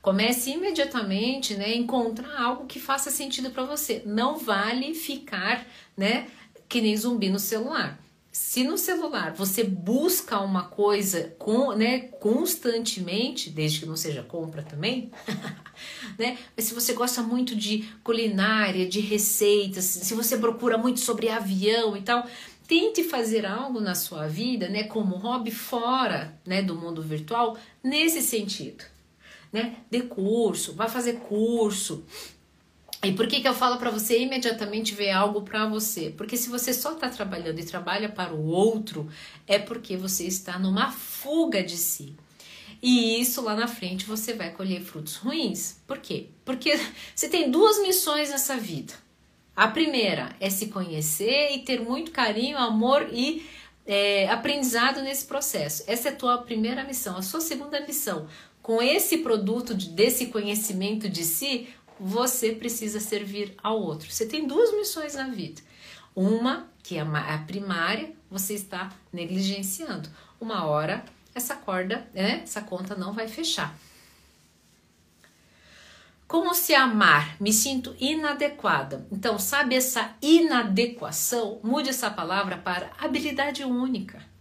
[0.00, 4.02] Comece imediatamente, né, encontrar algo que faça sentido para você.
[4.04, 6.26] Não vale ficar, né,
[6.68, 7.98] que nem zumbi no celular
[8.34, 14.60] se no celular você busca uma coisa com, né, constantemente, desde que não seja compra
[14.60, 15.12] também,
[16.18, 16.36] né?
[16.56, 21.96] Mas se você gosta muito de culinária, de receitas, se você procura muito sobre avião
[21.96, 22.26] e tal,
[22.66, 28.22] tente fazer algo na sua vida, né, como hobby fora, né, do mundo virtual, nesse
[28.22, 28.84] sentido,
[29.52, 29.76] né?
[29.90, 32.04] De curso, vá fazer curso,
[33.04, 36.08] e por que, que eu falo para você imediatamente ver algo para você?
[36.16, 39.08] Porque se você só está trabalhando e trabalha para o outro,
[39.46, 42.14] é porque você está numa fuga de si.
[42.82, 45.80] E isso lá na frente você vai colher frutos ruins.
[45.86, 46.28] Por quê?
[46.46, 46.78] Porque
[47.14, 48.94] você tem duas missões nessa vida.
[49.56, 53.48] A primeira é se conhecer e ter muito carinho, amor e
[53.86, 55.84] é, aprendizado nesse processo.
[55.86, 57.16] Essa é a tua primeira missão.
[57.16, 58.26] A sua segunda missão,
[58.60, 61.68] com esse produto de, desse conhecimento de si,
[62.00, 64.10] você precisa servir ao outro.
[64.10, 65.62] Você tem duas missões na vida.
[66.16, 70.08] Uma, que é a primária, você está negligenciando.
[70.40, 73.76] Uma hora essa corda, né, essa conta não vai fechar.
[76.26, 77.36] Como se amar?
[77.40, 79.06] Me sinto inadequada.
[79.12, 81.60] Então, sabe essa inadequação?
[81.62, 84.34] Mude essa palavra para habilidade única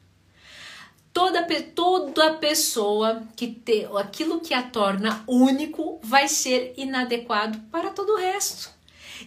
[1.13, 8.13] toda, toda pessoa que tem aquilo que a torna único vai ser inadequado para todo
[8.13, 8.72] o resto.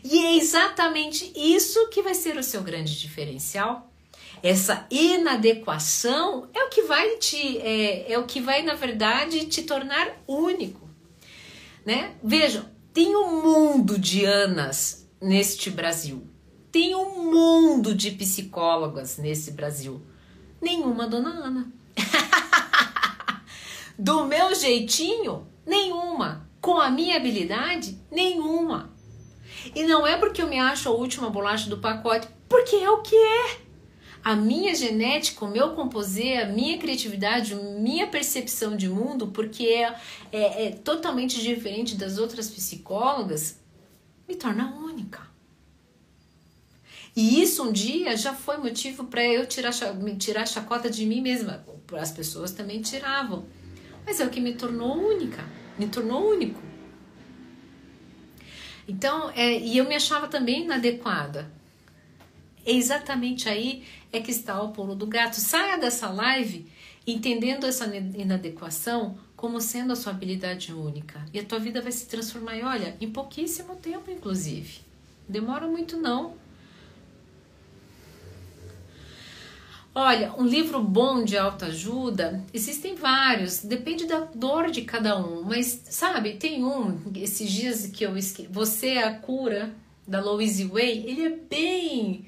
[0.04, 3.90] E é exatamente isso que vai ser o seu grande diferencial.
[4.42, 9.62] Essa inadequação é o que vai te é, é o que vai na verdade te
[9.62, 10.85] tornar único,
[11.86, 12.16] né?
[12.22, 16.26] Vejam, tem um mundo de Anas neste Brasil.
[16.72, 20.02] Tem um mundo de psicólogas nesse Brasil.
[20.60, 21.72] Nenhuma dona Ana.
[23.96, 25.46] Do meu jeitinho?
[25.64, 26.50] Nenhuma.
[26.60, 27.98] Com a minha habilidade?
[28.10, 28.90] Nenhuma.
[29.74, 33.00] E não é porque eu me acho a última bolacha do pacote, porque é o
[33.00, 33.60] que é.
[34.26, 39.68] A minha genética, o meu composê, a minha criatividade, a minha percepção de mundo, porque
[39.68, 39.94] é,
[40.32, 43.60] é, é totalmente diferente das outras psicólogas,
[44.28, 45.20] me torna única.
[47.14, 49.70] E isso um dia já foi motivo para eu tirar,
[50.18, 51.64] tirar a chacota de mim mesma.
[51.92, 53.46] As pessoas também tiravam.
[54.04, 55.44] Mas é o que me tornou única,
[55.78, 56.60] me tornou único.
[58.88, 61.54] Então, é, e eu me achava também inadequada.
[62.66, 65.36] É exatamente aí é que está o pulo do gato.
[65.36, 66.66] Saia dessa live
[67.06, 71.24] entendendo essa inadequação como sendo a sua habilidade única.
[71.32, 74.80] E a tua vida vai se transformar, e olha, em pouquíssimo tempo, inclusive.
[75.28, 76.34] Demora muito não.
[79.94, 85.84] Olha, um livro bom de autoajuda, existem vários, depende da dor de cada um, mas
[85.84, 89.74] sabe, tem um, esses dias que eu esqueci, Você é a Cura,
[90.06, 92.26] da Louise Way, ele é bem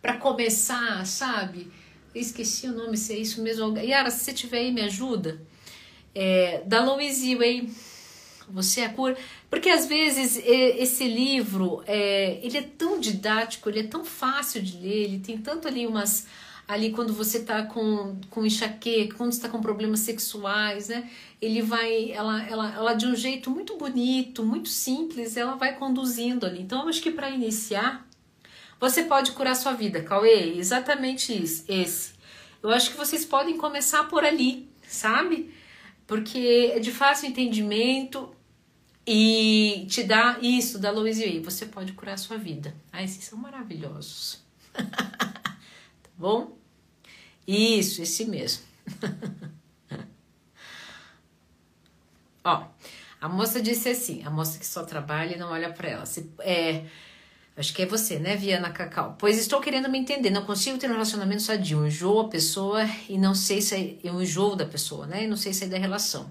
[0.00, 1.70] para começar, sabe?
[2.14, 3.76] Esqueci o nome, se é isso mesmo.
[3.78, 5.40] Yara, se você tiver aí, me ajuda.
[6.14, 7.70] É, da Louise Way,
[8.48, 9.16] Você é a Cura.
[9.48, 14.76] Porque às vezes esse livro, é, ele é tão didático, ele é tão fácil de
[14.78, 16.26] ler, ele tem tanto ali umas
[16.70, 21.10] ali quando você está com, com enxaqueca, quando está com problemas sexuais, né?
[21.42, 26.46] Ele vai, ela, ela, ela de um jeito muito bonito, muito simples, ela vai conduzindo
[26.46, 26.62] ali.
[26.62, 28.06] Então, eu acho que para iniciar,
[28.80, 32.14] você pode curar sua vida, Cauê, exatamente isso, esse.
[32.62, 35.54] Eu acho que vocês podem começar por ali, sabe?
[36.06, 38.34] Porque é de fácil entendimento
[39.06, 41.40] e te dá isso da Louise Hay.
[41.40, 42.74] Você pode curar sua vida.
[42.90, 44.42] Ah, esses são maravilhosos.
[44.72, 46.56] tá bom?
[47.46, 48.64] Isso, esse mesmo.
[52.42, 52.66] Ó,
[53.20, 56.06] a moça disse assim, a moça que só trabalha e não olha para ela.
[56.06, 56.86] Se, é,
[57.60, 59.16] acho que é você, né, Viana Cacau?
[59.18, 61.86] Pois estou querendo me entender, não consigo ter um relacionamento sadio.
[61.86, 65.24] Enjoo a pessoa e não sei sair, eu enjoo da pessoa, né?
[65.24, 66.28] E não sei sair da relação.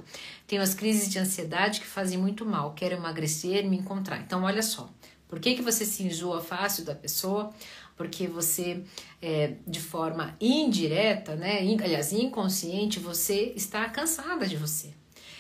[0.47, 2.73] Tenho as crises de ansiedade que fazem muito mal.
[2.73, 4.19] Quero emagrecer, me encontrar.
[4.19, 4.89] Então, olha só.
[5.27, 7.53] Por que, que você se enjoa fácil da pessoa?
[7.99, 8.81] porque você,
[9.21, 14.93] é, de forma indireta, né, aliás, inconsciente, você está cansada de você.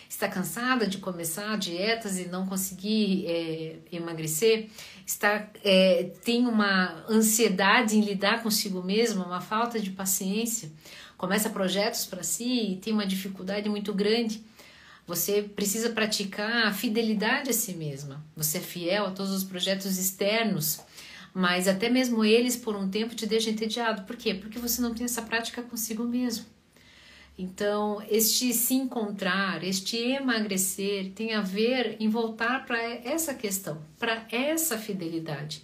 [0.09, 4.69] Está cansada de começar dietas e não conseguir é, emagrecer?
[5.09, 10.71] Está, é, tem uma ansiedade em lidar consigo mesma, uma falta de paciência?
[11.17, 14.43] Começa projetos para si e tem uma dificuldade muito grande.
[15.07, 18.23] Você precisa praticar a fidelidade a si mesma.
[18.37, 20.79] Você é fiel a todos os projetos externos
[21.31, 24.01] mas até mesmo eles por um tempo te deixam entediado.
[24.01, 24.33] Por quê?
[24.33, 26.45] Porque você não tem essa prática consigo mesmo.
[27.41, 34.27] Então, este se encontrar, este emagrecer tem a ver em voltar para essa questão, para
[34.29, 35.63] essa fidelidade.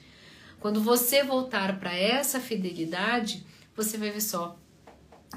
[0.62, 4.58] Quando você voltar para essa fidelidade, você vai ver só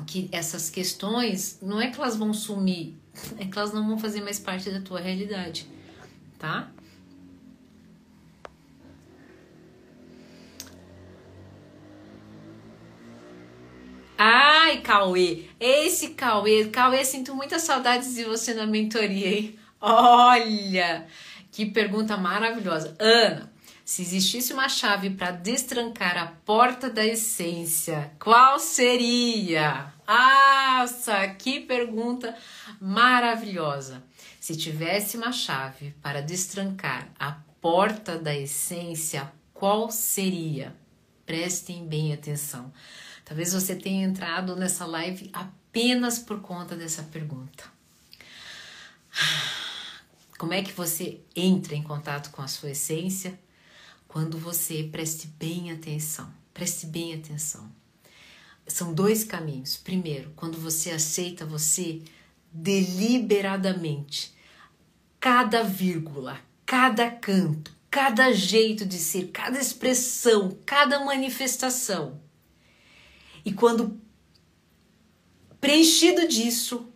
[0.07, 2.95] que essas questões não é que elas vão sumir,
[3.37, 5.67] é que elas não vão fazer mais parte da tua realidade,
[6.39, 6.71] tá?
[14.21, 19.59] Ai, Cauê, esse Cauê, Cauê, sinto muitas saudades de você na mentoria, hein?
[19.81, 21.07] Olha,
[21.53, 22.97] que pergunta maravilhosa.
[22.99, 23.53] Ana,
[23.85, 29.93] se existisse uma chave para destrancar a porta da essência, qual seria?
[30.05, 32.35] Nossa, que pergunta
[32.81, 34.03] maravilhosa.
[34.41, 40.75] Se tivesse uma chave para destrancar a porta da essência, qual seria?
[41.25, 42.73] Prestem bem atenção.
[43.29, 47.63] Talvez você tenha entrado nessa live apenas por conta dessa pergunta.
[50.39, 53.39] Como é que você entra em contato com a sua essência?
[54.07, 56.33] Quando você preste bem atenção.
[56.55, 57.71] Preste bem atenção.
[58.67, 59.77] São dois caminhos.
[59.77, 62.01] Primeiro, quando você aceita você
[62.51, 64.33] deliberadamente,
[65.21, 72.27] cada vírgula, cada canto, cada jeito de ser, cada expressão, cada manifestação
[73.45, 74.01] e quando
[75.61, 76.89] preenchido disso,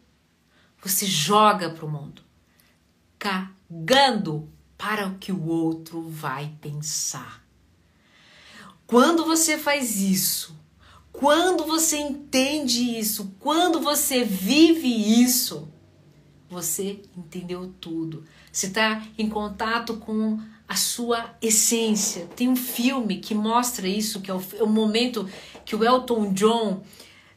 [0.83, 2.22] você joga para o mundo,
[3.18, 7.44] cagando para o que o outro vai pensar.
[8.87, 10.59] Quando você faz isso,
[11.12, 15.68] quando você entende isso, quando você vive isso,
[16.48, 18.24] você entendeu tudo.
[18.50, 22.26] Você está em contato com a sua essência.
[22.35, 25.28] Tem um filme que mostra isso, que é o, é o momento
[25.64, 26.83] que o Elton John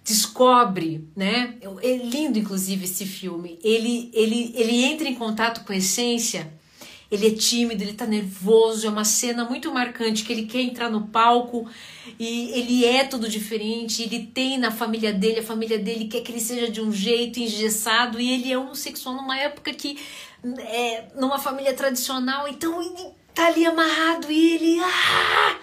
[0.06, 1.56] descobre, né?
[1.82, 3.60] É lindo, inclusive, esse filme.
[3.64, 6.54] Ele, ele, ele entra em contato com a essência.
[7.10, 8.86] Ele é tímido, ele tá nervoso.
[8.86, 11.68] É uma cena muito marcante que ele quer entrar no palco
[12.20, 14.04] e ele é tudo diferente.
[14.04, 17.40] Ele tem na família dele, a família dele quer que ele seja de um jeito
[17.40, 19.98] engessado e ele é homossexual numa época que
[20.60, 22.48] é numa família tradicional.
[22.48, 25.58] Então ele tá ali amarrado e ele ah!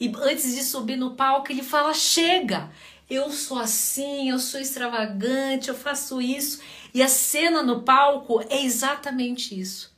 [0.00, 2.70] E antes de subir no palco, ele fala: chega,
[3.08, 6.60] eu sou assim, eu sou extravagante, eu faço isso.
[6.92, 9.96] E a cena no palco é exatamente isso.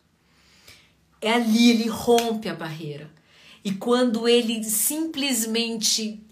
[1.21, 3.11] É ali, ele rompe a barreira.
[3.65, 6.25] E quando ele simplesmente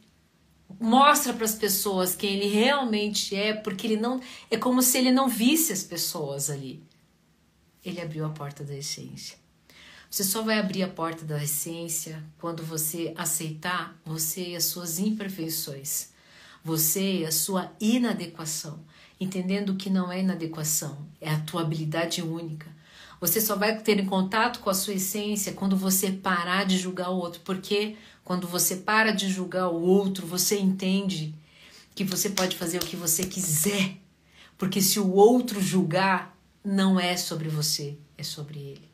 [0.81, 5.11] mostra para as pessoas quem ele realmente é, porque ele não é como se ele
[5.11, 6.83] não visse as pessoas ali.
[7.85, 9.37] Ele abriu a porta da essência.
[10.11, 14.99] Você só vai abrir a porta da essência quando você aceitar você e as suas
[14.99, 16.09] imperfeições,
[16.65, 18.81] você e a sua inadequação,
[19.21, 22.67] entendendo que não é inadequação, é a tua habilidade única.
[23.21, 27.19] Você só vai ter contato com a sua essência quando você parar de julgar o
[27.19, 31.35] outro, porque quando você para de julgar o outro, você entende
[31.95, 33.97] que você pode fazer o que você quiser,
[34.57, 38.88] porque se o outro julgar, não é sobre você, é sobre ele.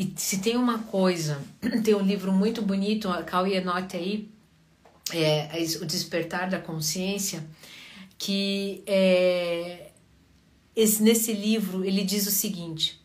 [0.00, 1.42] E se tem uma coisa,
[1.84, 4.30] tem um livro muito bonito, Cauê anote aí,
[5.12, 5.50] é,
[5.82, 7.46] O Despertar da Consciência,
[8.16, 9.90] que é,
[10.74, 12.98] esse, nesse livro ele diz o seguinte: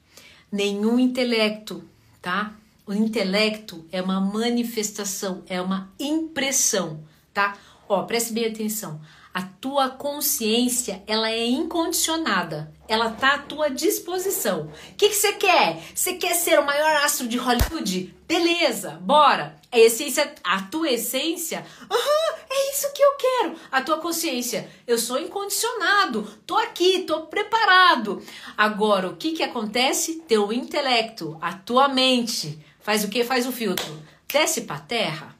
[0.50, 1.84] nenhum intelecto,
[2.22, 2.56] tá?
[2.88, 7.04] O intelecto é uma manifestação, é uma impressão,
[7.34, 7.58] tá?
[7.90, 9.02] Ó, preste bem atenção
[9.36, 14.72] a tua consciência ela é incondicionada, ela tá à tua disposição.
[14.92, 15.84] O que você quer?
[15.94, 18.16] Você quer ser o maior astro de Hollywood?
[18.26, 19.60] Beleza, bora.
[19.70, 23.56] A essência, a tua essência, uhum, é isso que eu quero.
[23.70, 28.24] A tua consciência, eu sou incondicionado, tô aqui, tô preparado.
[28.56, 30.24] Agora, o que que acontece?
[30.26, 33.22] Teu intelecto, a tua mente, faz o que?
[33.26, 34.02] Faz o filtro.
[34.32, 35.36] Desce para terra.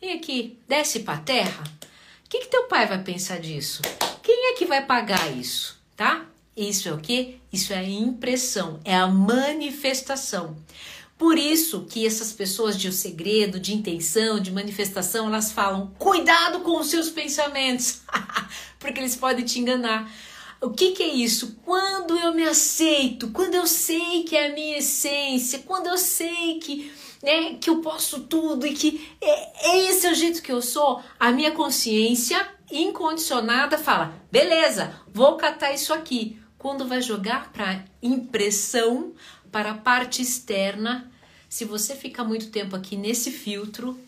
[0.00, 1.62] Vem aqui, desce para terra
[2.32, 3.82] que, que teu pai vai pensar disso?
[4.22, 6.24] Quem é que vai pagar isso, tá?
[6.56, 7.38] Isso é o que?
[7.52, 10.56] Isso é a impressão, é a manifestação.
[11.18, 16.60] Por isso que essas pessoas de o segredo, de intenção, de manifestação, elas falam: cuidado
[16.60, 18.00] com os seus pensamentos,
[18.80, 20.10] porque eles podem te enganar.
[20.58, 21.58] O que, que é isso?
[21.62, 26.58] Quando eu me aceito, quando eu sei que é a minha essência, quando eu sei
[26.60, 26.90] que
[27.22, 30.60] né, que eu posso tudo e que é, é esse é o jeito que eu
[30.60, 36.40] sou, a minha consciência incondicionada fala: beleza, vou catar isso aqui.
[36.58, 39.12] Quando vai jogar para impressão,
[39.50, 41.10] para a parte externa,
[41.48, 43.98] se você ficar muito tempo aqui nesse filtro,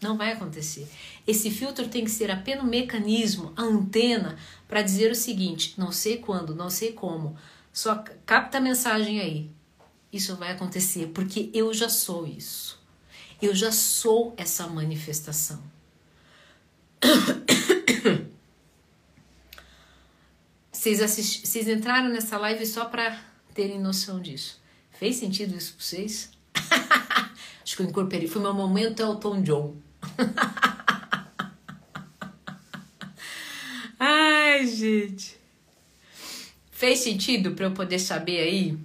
[0.00, 0.86] não vai acontecer.
[1.26, 5.90] Esse filtro tem que ser apenas um mecanismo, a antena, para dizer o seguinte: não
[5.90, 7.36] sei quando, não sei como,
[7.72, 9.57] só capta a mensagem aí
[10.12, 12.78] isso vai acontecer, porque eu já sou isso.
[13.40, 15.62] Eu já sou essa manifestação.
[20.70, 23.20] Vocês, assisti vocês entraram nessa live só para
[23.52, 24.62] terem noção disso.
[24.92, 26.30] Fez sentido isso para vocês?
[27.64, 28.28] Acho que eu incorporei.
[28.28, 29.76] Foi meu momento Elton John.
[33.98, 35.36] Ai, gente.
[36.70, 38.78] Fez sentido para eu poder saber aí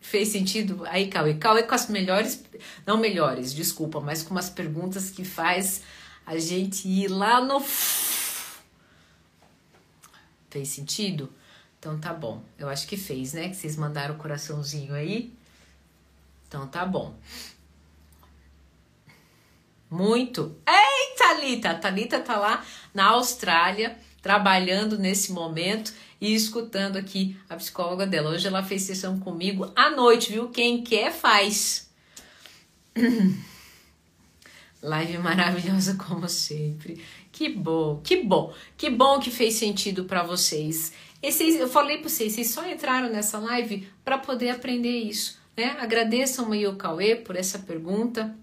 [0.00, 0.84] Fez sentido?
[0.86, 1.34] Aí, Cauê.
[1.34, 2.42] Cauê com as melhores,
[2.86, 5.82] não melhores, desculpa, mas com umas perguntas que faz
[6.26, 7.60] a gente ir lá no.
[10.50, 11.32] Fez sentido?
[11.78, 12.42] Então tá bom.
[12.58, 13.48] Eu acho que fez, né?
[13.48, 15.32] Que vocês mandaram o coraçãozinho aí.
[16.46, 17.14] Então tá bom.
[19.88, 20.56] Muito.
[20.68, 21.70] Ei, Thalita!
[21.70, 28.30] A Thalita tá lá na Austrália, trabalhando nesse momento e escutando aqui a psicóloga dela.
[28.30, 30.48] Hoje ela fez sessão comigo à noite, viu?
[30.48, 31.90] Quem quer faz.
[34.82, 37.02] Live maravilhosa como sempre.
[37.30, 40.92] Que bom, que bom, que bom que fez sentido para vocês.
[41.22, 45.76] Esses, eu falei para vocês, vocês só entraram nessa live para poder aprender isso, né?
[45.78, 48.34] Agradeçam aí o Cauê por essa pergunta,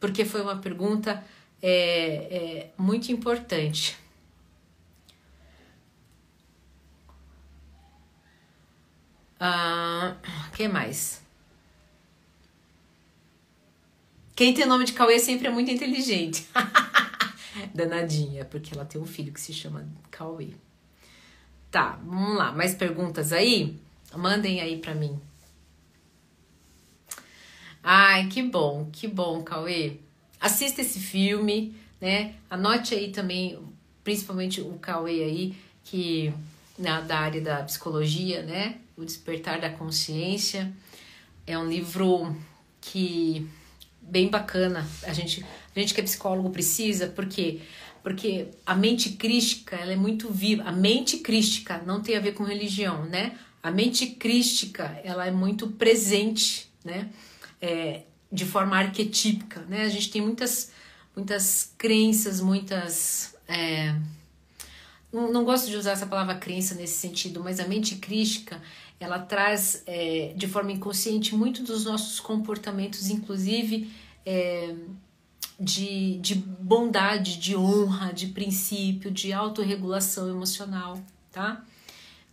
[0.00, 1.22] porque foi uma pergunta
[1.62, 3.96] é, é, muito importante.
[9.38, 10.16] Ah,
[10.54, 11.22] que mais?
[14.34, 16.46] Quem tem nome de Cauê sempre é muito inteligente.
[17.74, 20.50] Danadinha, porque ela tem um filho que se chama Cauê.
[21.70, 22.52] Tá, vamos lá.
[22.52, 23.78] Mais perguntas aí?
[24.14, 25.18] Mandem aí pra mim.
[27.82, 29.98] Ai, que bom, que bom, Cauê.
[30.40, 32.34] Assista esse filme, né?
[32.50, 33.58] Anote aí também,
[34.04, 36.32] principalmente o Cauê aí, que
[36.78, 38.80] na, da área da psicologia, né?
[38.96, 40.72] O Despertar da Consciência.
[41.46, 42.36] É um livro
[42.80, 43.48] que
[44.00, 44.86] bem bacana.
[45.02, 45.44] A gente,
[45.74, 47.60] a gente que é psicólogo precisa, porque
[48.06, 50.62] porque a mente crística ela é muito viva.
[50.62, 53.36] A mente crística não tem a ver com religião, né?
[53.60, 57.10] A mente crística ela é muito presente, né?
[57.60, 59.82] É, de forma arquetípica, né?
[59.82, 60.70] A gente tem muitas,
[61.16, 63.34] muitas crenças, muitas.
[63.48, 63.92] É,
[65.12, 68.62] não, não, gosto de usar essa palavra crença nesse sentido, mas a mente crítica
[68.98, 73.90] ela traz é, de forma inconsciente muito dos nossos comportamentos, inclusive
[74.24, 74.74] é,
[75.58, 81.64] de, de bondade, de honra, de princípio, de autorregulação emocional, tá?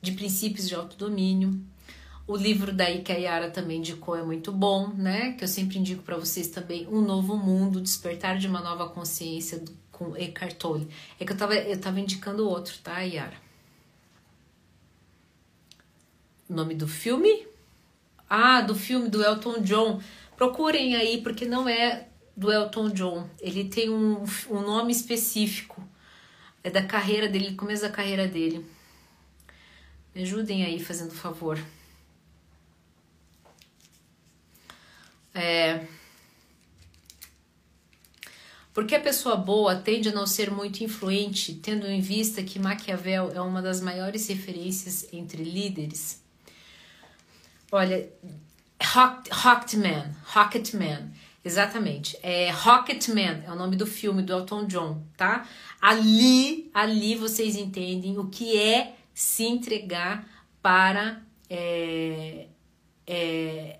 [0.01, 1.61] De princípios de autodomínio.
[2.26, 5.34] O livro da Ika Yara também indicou, é muito bom, né?
[5.34, 9.61] Que eu sempre indico para vocês também, Um Novo Mundo, Despertar de uma Nova Consciência,
[9.91, 10.88] com Eckhart Tolle.
[11.20, 13.36] É que eu tava, eu tava indicando outro, tá, Yara?
[16.33, 17.48] O nome do filme?
[18.30, 20.02] Ah, do filme do Elton John.
[20.36, 23.30] Procurem aí, porque não é do Elton John.
[23.39, 25.84] Ele tem um, um nome específico.
[26.64, 28.66] É da carreira dele, começo da carreira dele.
[30.16, 31.60] Me ajudem aí, fazendo favor.
[35.34, 35.86] É...
[38.74, 43.32] Porque a pessoa boa tende a não ser muito influente, tendo em vista que Maquiavel
[43.32, 46.22] é uma das maiores referências entre líderes?
[47.76, 48.07] Olha,
[49.32, 51.11] Rocketman, Rocketman,
[51.43, 52.15] exatamente.
[52.21, 55.47] É Rocketman é o nome do filme do Elton John, tá?
[55.82, 60.24] Ali, ali vocês entendem o que é se entregar
[60.61, 61.19] para
[61.49, 62.45] é,
[63.07, 63.80] é,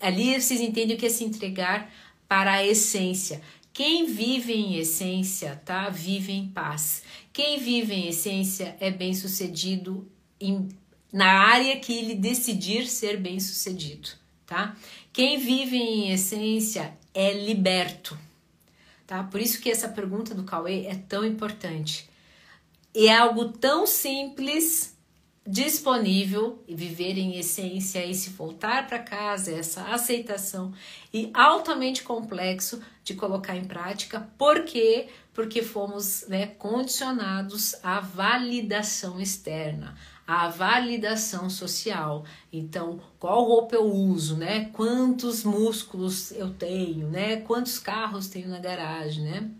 [0.00, 1.92] Ali vocês entendem o que é se entregar
[2.26, 3.42] para a essência.
[3.74, 5.90] Quem vive em essência, tá?
[5.90, 7.02] Vive em paz.
[7.30, 10.10] Quem vive em essência é bem sucedido
[10.40, 10.68] em,
[11.12, 14.10] na área que ele decidir ser bem sucedido,
[14.46, 14.74] tá?
[15.12, 18.18] Quem vive em essência é liberto,
[19.06, 19.22] tá?
[19.24, 22.08] Por isso que essa pergunta do Cauê é tão importante.
[22.94, 24.92] E é algo tão simples
[25.46, 30.72] disponível e viver em essência e se voltar para casa, essa aceitação
[31.12, 34.28] e altamente complexo de colocar em prática.
[34.38, 35.08] Por quê?
[35.34, 39.96] Porque fomos né, condicionados à validação externa,
[40.32, 42.24] à validação social.
[42.50, 44.70] Então, qual roupa eu uso, né?
[44.72, 47.36] Quantos músculos eu tenho, né?
[47.42, 49.50] Quantos carros tenho na garagem, né?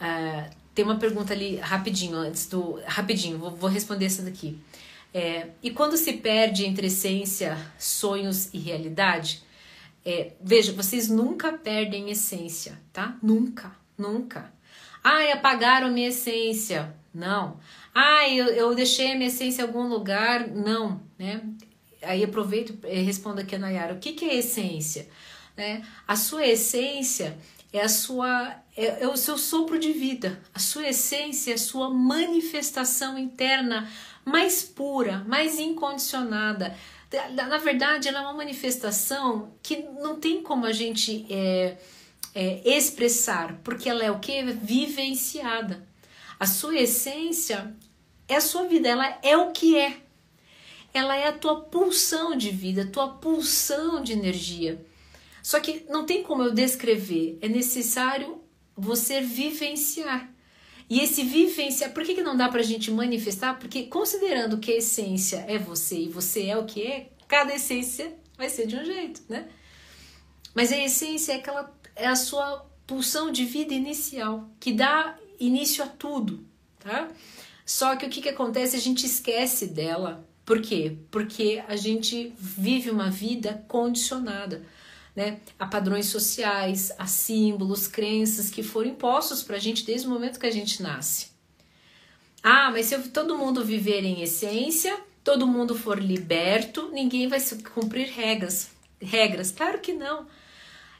[0.00, 2.80] Ah, tem uma pergunta ali rapidinho antes do.
[2.86, 4.58] Rapidinho, vou, vou responder essa daqui.
[5.12, 9.42] É, e quando se perde entre essência, sonhos e realidade,
[10.06, 13.18] é, veja, vocês nunca perdem essência, tá?
[13.22, 14.50] Nunca, nunca.
[15.04, 16.94] Ai, apagaram minha essência.
[17.14, 17.58] Não.
[17.94, 20.48] Ai, eu, eu deixei a minha essência em algum lugar.
[20.48, 21.42] Não, né?
[22.02, 23.94] Aí aproveito e respondo aqui a Nayara.
[23.94, 25.08] O que, que é essência?
[25.56, 25.82] Né?
[26.06, 27.36] A sua essência
[27.72, 31.90] é a sua é, é, o seu sopro de vida, a sua essência, a sua
[31.90, 33.88] manifestação interna
[34.24, 36.74] mais pura, mais incondicionada.
[37.34, 41.76] Na verdade, ela é uma manifestação que não tem como a gente é,
[42.34, 44.42] é, expressar, porque ela é o que?
[44.42, 45.86] Vivenciada.
[46.40, 47.74] A sua essência
[48.32, 49.96] é a sua vida, ela é o que é.
[50.94, 54.84] Ela é a tua pulsão de vida, a tua pulsão de energia.
[55.42, 58.40] Só que não tem como eu descrever, é necessário
[58.76, 60.30] você vivenciar.
[60.88, 63.58] E esse vivenciar, por que, que não dá pra gente manifestar?
[63.58, 68.14] Porque considerando que a essência é você e você é o que é, cada essência
[68.36, 69.48] vai ser de um jeito, né?
[70.54, 75.82] Mas a essência é aquela é a sua pulsão de vida inicial, que dá início
[75.82, 76.46] a tudo,
[76.78, 77.08] tá?
[77.64, 78.76] Só que o que, que acontece?
[78.76, 80.26] A gente esquece dela.
[80.44, 80.96] Por quê?
[81.10, 84.62] Porque a gente vive uma vida condicionada
[85.14, 90.10] né, a padrões sociais, a símbolos, crenças que foram impostos para a gente desde o
[90.10, 91.28] momento que a gente nasce.
[92.42, 97.40] Ah, mas se todo mundo viver em essência, todo mundo for liberto, ninguém vai
[97.74, 98.70] cumprir regras.
[99.00, 99.52] Regras?
[99.52, 100.26] Claro que não.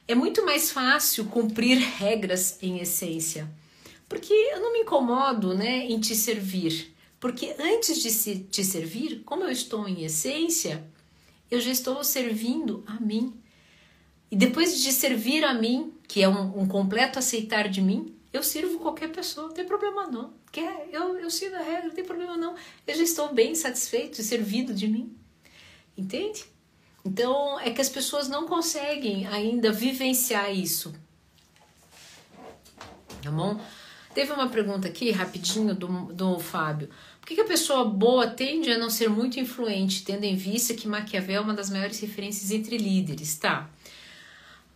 [0.07, 3.49] É muito mais fácil cumprir regras em essência,
[4.13, 6.95] porque eu não me incomodo, né, em te servir.
[7.19, 10.87] Porque antes de te servir, como eu estou em essência,
[11.51, 13.33] eu já estou servindo a mim.
[14.31, 18.43] E depois de servir a mim, que é um, um completo aceitar de mim, eu
[18.43, 20.35] sirvo qualquer pessoa, não tem problema não.
[20.53, 22.55] Quer, eu, eu sigo a regra, não tem problema não.
[22.87, 25.17] Eu já estou bem satisfeito e servido de mim.
[25.97, 26.45] Entende?
[27.03, 30.93] Então é que as pessoas não conseguem ainda vivenciar isso.
[33.23, 33.59] Tá bom?
[34.15, 36.89] Teve uma pergunta aqui, rapidinho, do, do Fábio.
[37.21, 40.75] Por que, que a pessoa boa tende a não ser muito influente, tendo em vista
[40.75, 43.37] que Maquiavel é uma das maiores referências entre líderes?
[43.37, 43.71] Tá.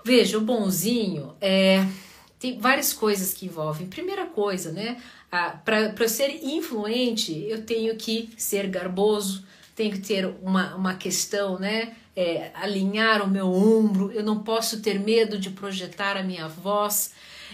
[0.05, 1.85] Veja, o bonzinho é,
[2.39, 3.89] tem várias coisas que envolvem.
[3.89, 4.97] Primeira coisa, né?
[5.65, 11.95] Para ser influente, eu tenho que ser garboso, tenho que ter uma, uma questão, né?
[12.17, 17.13] é, alinhar o meu ombro, eu não posso ter medo de projetar a minha voz.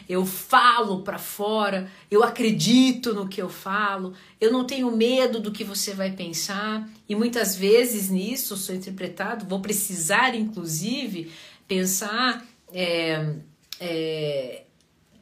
[0.09, 5.53] Eu falo para fora, eu acredito no que eu falo, eu não tenho medo do
[5.53, 11.31] que você vai pensar, e muitas vezes nisso sou interpretado, vou precisar, inclusive,
[11.67, 13.37] pensar é,
[13.81, 14.63] é,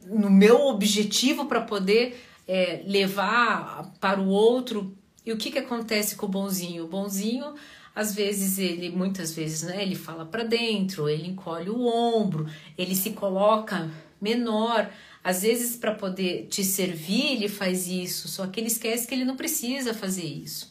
[0.06, 4.96] no meu objetivo para poder é, levar para o outro.
[5.24, 6.84] E o que, que acontece com o bonzinho?
[6.84, 7.54] O bonzinho,
[7.94, 12.94] às vezes, ele, muitas vezes, né, ele fala para dentro, ele encolhe o ombro, ele
[12.94, 13.90] se coloca
[14.20, 14.90] menor.
[15.22, 19.24] Às vezes, para poder te servir, ele faz isso, só que ele esquece que ele
[19.24, 20.70] não precisa fazer isso.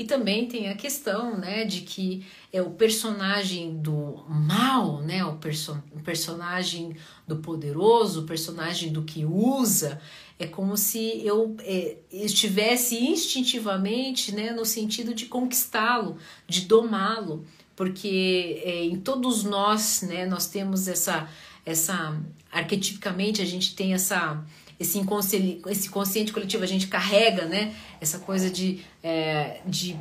[0.00, 5.34] E também tem a questão, né, de que é o personagem do mal, né, o,
[5.34, 6.96] perso personagem
[7.28, 10.00] do poderoso, o personagem do que usa,
[10.38, 16.16] é como se eu é, estivesse instintivamente, né, no sentido de conquistá-lo,
[16.48, 17.44] de domá-lo,
[17.76, 21.28] porque é, em todos nós, né, nós temos essa,
[21.64, 22.16] essa
[22.50, 24.42] arquetipicamente a gente tem essa
[24.80, 27.74] esse inconsciente, esse consciente coletivo, a gente carrega, né?
[28.00, 29.94] Essa coisa de, é, de,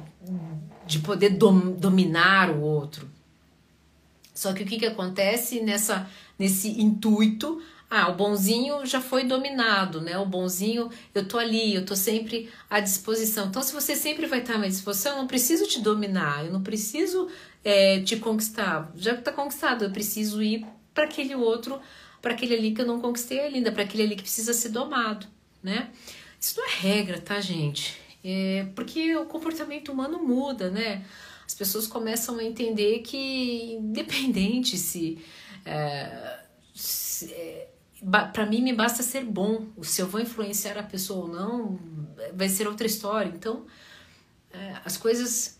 [0.87, 3.09] de poder dom, dominar o outro.
[4.33, 7.61] Só que o que, que acontece nessa, nesse intuito?
[7.89, 10.17] Ah, o bonzinho já foi dominado, né?
[10.17, 13.47] O bonzinho, eu tô ali, eu tô sempre à disposição.
[13.47, 16.53] Então, se você sempre vai estar à minha disposição, eu não preciso te dominar, eu
[16.53, 17.27] não preciso
[17.65, 18.89] é, te conquistar.
[18.95, 20.65] Já tá conquistado, eu preciso ir
[20.99, 21.79] para aquele outro
[22.21, 25.25] para aquele ali que eu não conquistei ainda, para aquele ali que precisa ser domado,
[25.63, 25.89] né?
[26.39, 27.97] Isso não é regra, tá, gente?
[28.21, 31.05] É porque o comportamento humano muda, né?
[31.45, 35.23] As pessoas começam a entender que, independente se.
[35.65, 36.39] É,
[36.73, 37.69] se é,
[38.33, 39.67] para mim, me basta ser bom.
[39.81, 41.79] Se eu vou influenciar a pessoa ou não,
[42.33, 43.31] vai ser outra história.
[43.33, 43.65] Então,
[44.51, 45.58] é, as coisas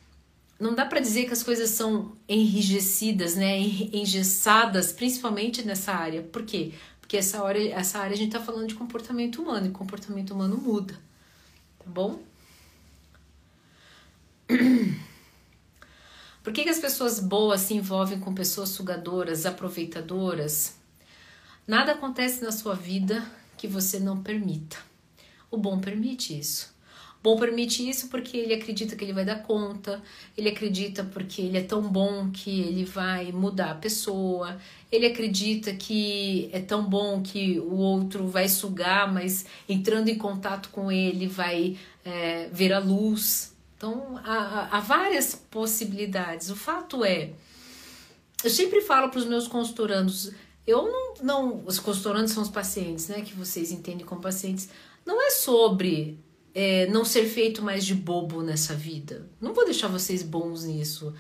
[0.60, 6.22] não dá para dizer que as coisas são enrijecidas, né, engessadas, principalmente nessa área.
[6.22, 6.74] Por quê?
[7.00, 10.58] Porque essa, hora, essa área a gente está falando de comportamento humano e comportamento humano
[10.58, 10.94] muda,
[11.80, 12.22] tá bom?
[16.44, 20.76] Por que, que as pessoas boas se envolvem com pessoas sugadoras, aproveitadoras?
[21.68, 23.24] Nada acontece na sua vida
[23.58, 24.78] que você não permita.
[25.52, 26.74] O bom permite isso.
[27.22, 30.02] Bom permite isso porque ele acredita que ele vai dar conta,
[30.38, 34.58] ele acredita porque ele é tão bom que ele vai mudar a pessoa,
[34.90, 40.70] ele acredita que é tão bom que o outro vai sugar, mas entrando em contato
[40.70, 43.54] com ele vai é, ver a luz.
[43.76, 46.50] Então há, há várias possibilidades.
[46.50, 47.32] O fato é,
[48.42, 50.32] eu sempre falo para os meus consultorandos,
[50.66, 51.64] eu não, não.
[51.66, 53.22] Os consultorandos são os pacientes, né?
[53.22, 54.70] Que vocês entendem como pacientes.
[55.06, 56.18] Não é sobre
[56.54, 59.30] é, não ser feito mais de bobo nessa vida.
[59.40, 61.14] Não vou deixar vocês bons nisso.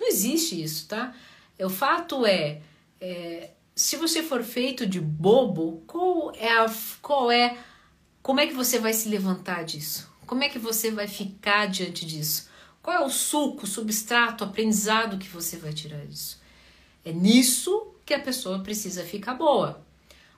[0.00, 1.14] Não existe isso, tá?
[1.58, 2.60] O fato é,
[3.00, 6.66] é se você for feito de bobo, qual é a,
[7.00, 7.56] qual é,
[8.22, 10.10] como é que você vai se levantar disso?
[10.26, 12.48] Como é que você vai ficar diante disso?
[12.82, 16.40] Qual é o suco, substrato, aprendizado que você vai tirar disso?
[17.04, 19.84] É nisso que a pessoa precisa ficar boa.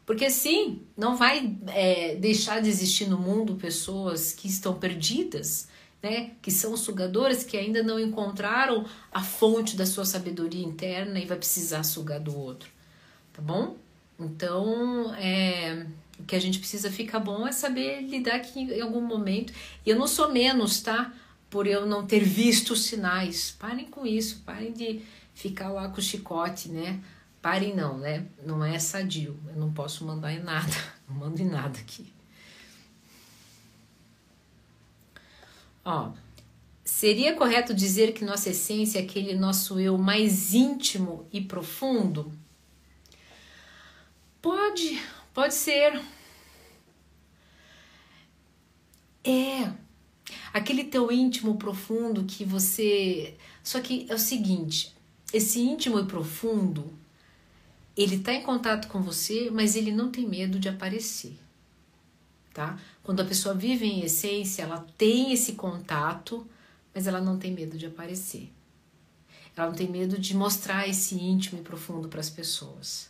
[0.07, 5.69] Porque sim, não vai é, deixar de existir no mundo pessoas que estão perdidas,
[6.03, 6.33] né?
[6.43, 11.39] Que são sugadoras, que ainda não encontraram a fonte da sua sabedoria interna e vai
[11.39, 12.69] precisar sugar do outro,
[13.33, 13.77] tá bom?
[14.21, 15.87] Então, é,
[16.19, 19.53] o que a gente precisa ficar bom é saber lidar que em algum momento.
[19.85, 21.13] E eu não sou menos, tá?
[21.49, 23.57] Por eu não ter visto sinais.
[23.59, 25.01] Parem com isso, parem de
[25.33, 27.01] ficar lá com o chicote, né?
[27.45, 28.27] Parem não, né?
[28.43, 29.39] Não é sadio.
[29.49, 30.73] Eu não posso mandar em nada.
[31.07, 32.11] Não mando em nada aqui.
[35.85, 36.13] Ó,
[36.83, 42.33] seria correto dizer que nossa essência é aquele nosso eu mais íntimo e profundo?
[44.41, 44.99] Pode,
[45.35, 46.01] pode ser.
[49.23, 49.71] É.
[50.51, 53.37] Aquele teu íntimo profundo que você.
[53.63, 54.97] Só que é o seguinte:
[55.31, 57.04] esse íntimo e profundo
[57.97, 61.37] ele está em contato com você, mas ele não tem medo de aparecer,
[62.53, 62.79] tá?
[63.03, 66.47] Quando a pessoa vive em essência, ela tem esse contato,
[66.93, 68.51] mas ela não tem medo de aparecer.
[69.57, 73.09] Ela não tem medo de mostrar esse íntimo e profundo para as pessoas,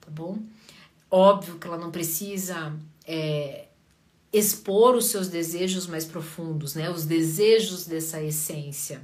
[0.00, 0.38] tá bom?
[1.10, 2.72] Óbvio que ela não precisa
[3.04, 3.66] é,
[4.32, 6.88] expor os seus desejos mais profundos, né?
[6.88, 9.02] Os desejos dessa essência.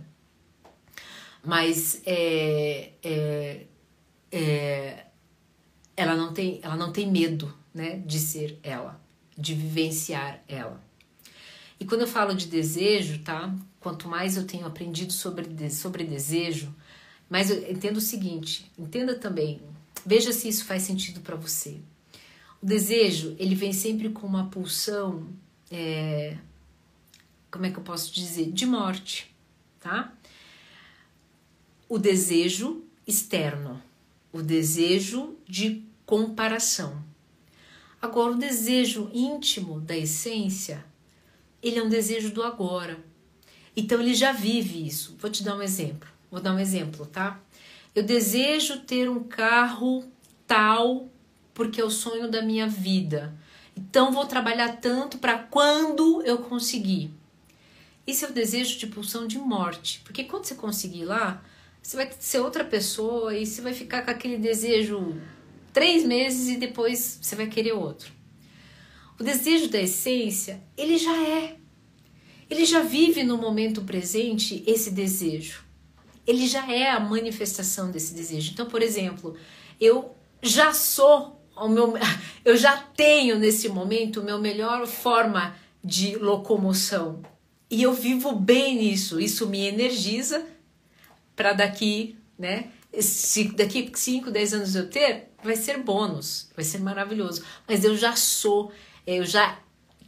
[1.42, 3.66] Mas é, é
[4.35, 5.07] é,
[5.97, 9.01] ela não tem ela não tem medo né de ser ela
[9.37, 10.82] de vivenciar ela
[11.78, 16.74] e quando eu falo de desejo tá quanto mais eu tenho aprendido sobre sobre desejo
[17.28, 19.61] Mas eu entendo o seguinte, entenda também,
[20.05, 21.80] veja se isso faz sentido para você.
[22.62, 25.28] O desejo, ele vem sempre com uma pulsão,
[25.70, 26.37] é,
[27.51, 29.35] como é que eu posso dizer, de morte,
[29.80, 30.12] tá?
[31.89, 33.82] O desejo externo,
[34.35, 37.01] o desejo de comparação.
[38.03, 40.85] Agora, o desejo íntimo da essência,
[41.62, 42.99] ele é um desejo do agora.
[43.76, 45.16] Então, ele já vive isso.
[45.20, 46.09] Vou te dar um exemplo.
[46.32, 47.41] Vou dar um exemplo, tá?
[47.95, 50.05] Eu desejo ter um carro
[50.49, 51.09] tal
[51.55, 53.32] porque é o sonho da minha vida.
[53.76, 57.12] Então, vou trabalhar tanto para quando eu conseguir.
[58.05, 60.01] Isso é o desejo de pulsão de morte.
[60.05, 61.41] Porque quando você conseguir lá,
[61.85, 65.20] você vai ser outra pessoa e você vai ficar com aquele desejo
[65.70, 68.11] três meses e depois você vai querer outro.
[69.20, 71.57] O desejo da essência, ele já é.
[72.49, 75.62] Ele já vive no momento presente esse desejo.
[76.26, 78.53] Ele já é a manifestação desse desejo.
[78.53, 79.37] Então, por exemplo,
[79.78, 81.93] eu já sou o meu,
[82.47, 85.55] eu já tenho nesse momento o meu melhor forma
[85.85, 87.22] de locomoção.
[87.70, 89.20] E eu vivo bem nisso.
[89.20, 90.53] Isso me energiza
[91.35, 92.70] para daqui, né?
[93.01, 97.43] Se daqui 5, 10 anos eu ter, vai ser bônus, vai ser maravilhoso.
[97.68, 98.72] Mas eu já sou,
[99.07, 99.59] eu já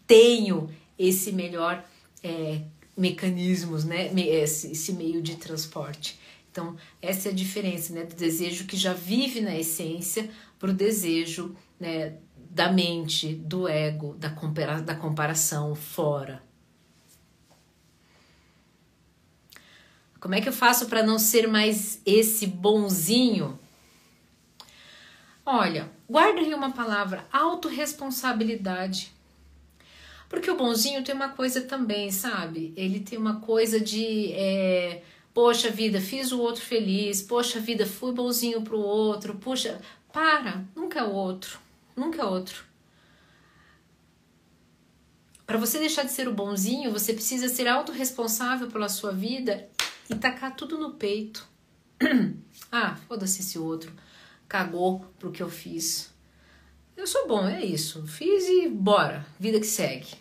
[0.06, 1.84] tenho esse melhor
[2.22, 2.60] é,
[2.96, 4.12] mecanismos, né?
[4.14, 6.18] Esse, esse meio de transporte.
[6.50, 8.04] Então, essa é a diferença, né?
[8.04, 12.14] Do desejo que já vive na essência para o desejo né,
[12.50, 16.42] da mente, do ego, da, compara da comparação fora.
[20.26, 23.56] Como é que eu faço para não ser mais esse bonzinho?
[25.44, 29.12] Olha, guarda aí uma palavra: autorresponsabilidade.
[30.28, 32.74] Porque o bonzinho tem uma coisa também, sabe?
[32.76, 34.32] Ele tem uma coisa de.
[34.32, 37.22] É, poxa vida, fiz o outro feliz.
[37.22, 39.36] Poxa vida, fui bonzinho pro outro.
[39.36, 39.80] Puxa,
[40.12, 41.60] para, nunca é o outro.
[41.94, 42.64] Nunca é outro.
[45.46, 49.68] Para você deixar de ser o bonzinho, você precisa ser autorresponsável pela sua vida
[50.08, 51.46] e tacar tudo no peito.
[52.70, 53.92] ah, foda-se esse outro.
[54.48, 56.14] Cagou pro que eu fiz.
[56.96, 58.06] Eu sou bom, é isso.
[58.06, 59.26] Fiz e bora.
[59.38, 60.14] Vida que segue.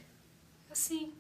[0.70, 1.14] Assim.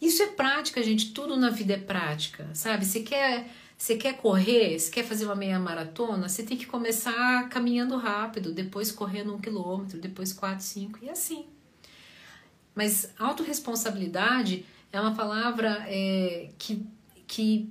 [0.00, 1.12] Isso é prática, gente.
[1.12, 2.84] Tudo na vida é prática, sabe?
[2.84, 7.48] Você quer, você quer correr, você quer fazer uma meia maratona, você tem que começar
[7.48, 11.46] caminhando rápido, depois correndo um quilômetro, depois quatro, cinco e assim.
[12.74, 16.86] Mas autorresponsabilidade é uma palavra é, que
[17.28, 17.70] que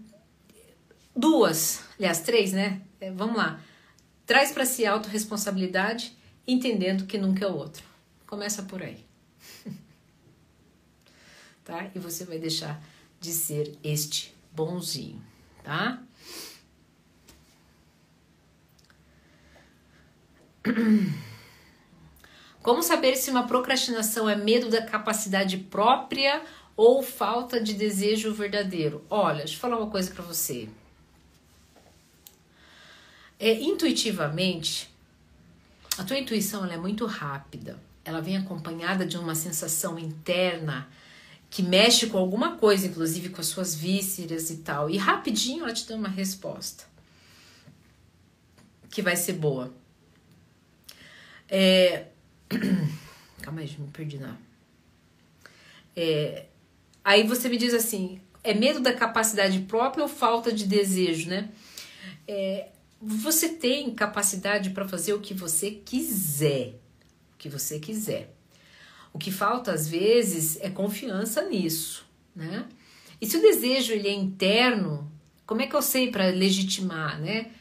[1.16, 2.82] duas, aliás, três, né?
[3.02, 3.60] É, vamos lá.
[4.26, 6.16] Traz para si a autorresponsabilidade,
[6.48, 7.84] entendendo que nunca é o outro.
[8.28, 9.04] Começa por aí.
[11.66, 11.90] tá?
[11.94, 12.82] E você vai deixar
[13.20, 15.22] de ser este bonzinho,
[15.64, 16.02] tá?
[22.62, 26.44] Como saber se uma procrastinação é medo da capacidade própria
[26.78, 29.04] ou falta de desejo verdadeiro?
[29.10, 30.70] Olha, deixa eu falar uma coisa para você.
[33.40, 34.90] É, intuitivamente,
[35.98, 37.80] a tua intuição é muito rápida.
[38.06, 40.88] Ela vem acompanhada de uma sensação interna
[41.50, 44.90] que mexe com alguma coisa, inclusive com as suas vísceras e tal.
[44.90, 46.86] E rapidinho ela te dá uma resposta
[48.90, 49.74] que vai ser boa.
[51.50, 52.08] É...
[53.42, 54.36] Calma aí, me perdi na.
[55.96, 56.46] É...
[57.08, 61.48] Aí você me diz assim: é medo da capacidade própria ou falta de desejo, né?
[62.28, 62.68] É,
[63.02, 66.74] você tem capacidade para fazer o que você quiser,
[67.34, 68.36] o que você quiser.
[69.14, 72.06] O que falta às vezes é confiança nisso,
[72.36, 72.66] né?
[73.22, 75.10] E se o desejo ele é interno,
[75.46, 77.52] como é que eu sei para legitimar, né?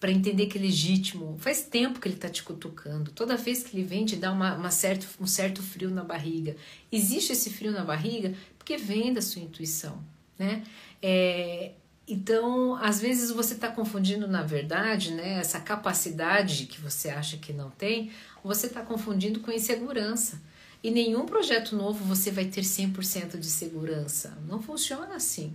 [0.00, 1.36] Para entender que é legítimo.
[1.38, 3.10] Faz tempo que ele está te cutucando.
[3.10, 6.56] Toda vez que ele vem te dá uma, uma certo, um certo frio na barriga.
[6.90, 8.32] Existe esse frio na barriga
[8.66, 10.04] porque vem da sua intuição,
[10.36, 10.64] né?
[11.00, 11.70] É,
[12.08, 17.52] então, às vezes você está confundindo, na verdade, né, essa capacidade que você acha que
[17.52, 18.10] não tem,
[18.42, 20.42] você está confundindo com insegurança.
[20.82, 24.36] E nenhum projeto novo você vai ter 100% de segurança.
[24.48, 25.54] Não funciona assim.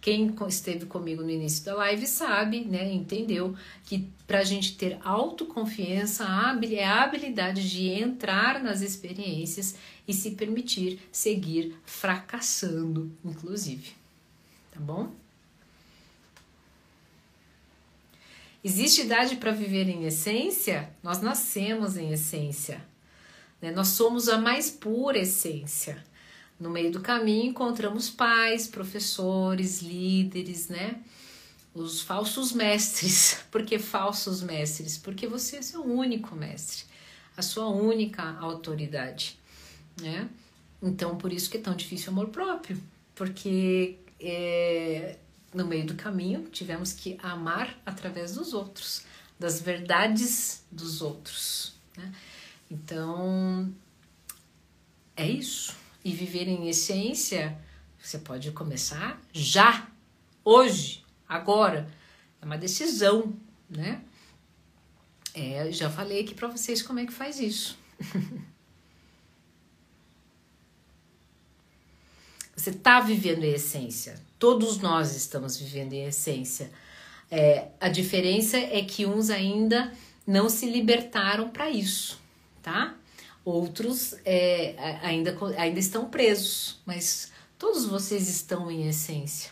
[0.00, 4.98] Quem esteve comigo no início da live sabe, né, entendeu que para a gente ter
[5.04, 9.74] autoconfiança é a habilidade de entrar nas experiências
[10.08, 13.92] e se permitir seguir fracassando, inclusive.
[14.72, 15.12] Tá bom?
[18.64, 20.90] Existe idade para viver em essência?
[21.02, 22.82] Nós nascemos em essência.
[23.60, 23.70] Né?
[23.70, 26.02] Nós somos a mais pura essência.
[26.60, 31.00] No meio do caminho encontramos pais, professores, líderes, né?
[31.74, 33.38] os falsos mestres.
[33.50, 34.98] Por que falsos mestres?
[34.98, 36.84] Porque você é seu único mestre,
[37.36, 39.38] a sua única autoridade,
[40.00, 40.28] né?
[40.82, 42.82] Então, por isso que é tão difícil o amor próprio,
[43.14, 45.18] porque é,
[45.52, 49.04] no meio do caminho tivemos que amar através dos outros,
[49.38, 52.14] das verdades dos outros, né?
[52.70, 53.70] Então,
[55.14, 55.76] é isso.
[56.04, 57.58] E viver em essência,
[57.98, 59.88] você pode começar já,
[60.44, 61.88] hoje, agora.
[62.40, 63.34] É uma decisão,
[63.68, 64.02] né?
[65.34, 67.78] É, já falei aqui para vocês como é que faz isso.
[72.60, 74.20] Você está vivendo em essência.
[74.38, 76.70] Todos nós estamos vivendo em essência.
[77.30, 79.90] É, a diferença é que uns ainda
[80.26, 82.20] não se libertaram para isso,
[82.62, 82.94] tá?
[83.44, 89.50] Outros é, ainda, ainda estão presos, mas todos vocês estão em essência.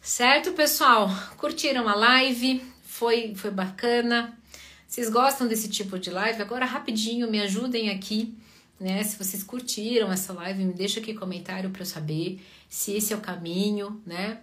[0.00, 1.08] Certo, pessoal?
[1.38, 2.62] Curtiram a live?
[2.82, 4.36] Foi, foi bacana?
[4.86, 6.42] Vocês gostam desse tipo de live?
[6.42, 8.36] Agora, rapidinho, me ajudem aqui,
[8.78, 9.02] né?
[9.02, 13.16] Se vocês curtiram essa live, me deixa aqui comentário para eu saber se esse é
[13.16, 14.40] o caminho, né?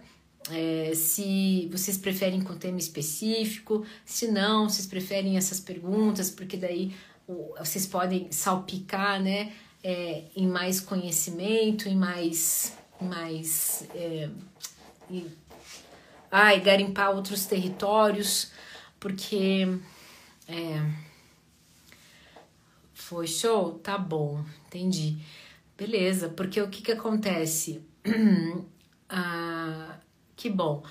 [0.50, 6.92] É, se vocês preferem com tema específico, se não, vocês preferem essas perguntas, porque daí
[7.58, 14.28] vocês podem salpicar, né, é, em mais conhecimento, em mais, mais, é,
[15.10, 15.26] e,
[16.30, 18.50] ai, garimpar outros territórios,
[18.98, 19.66] porque
[20.48, 20.90] é,
[22.92, 25.18] foi show, tá bom, entendi,
[25.76, 26.28] beleza?
[26.28, 27.82] Porque o que que acontece?
[29.08, 29.98] ah,
[30.42, 30.82] que bom.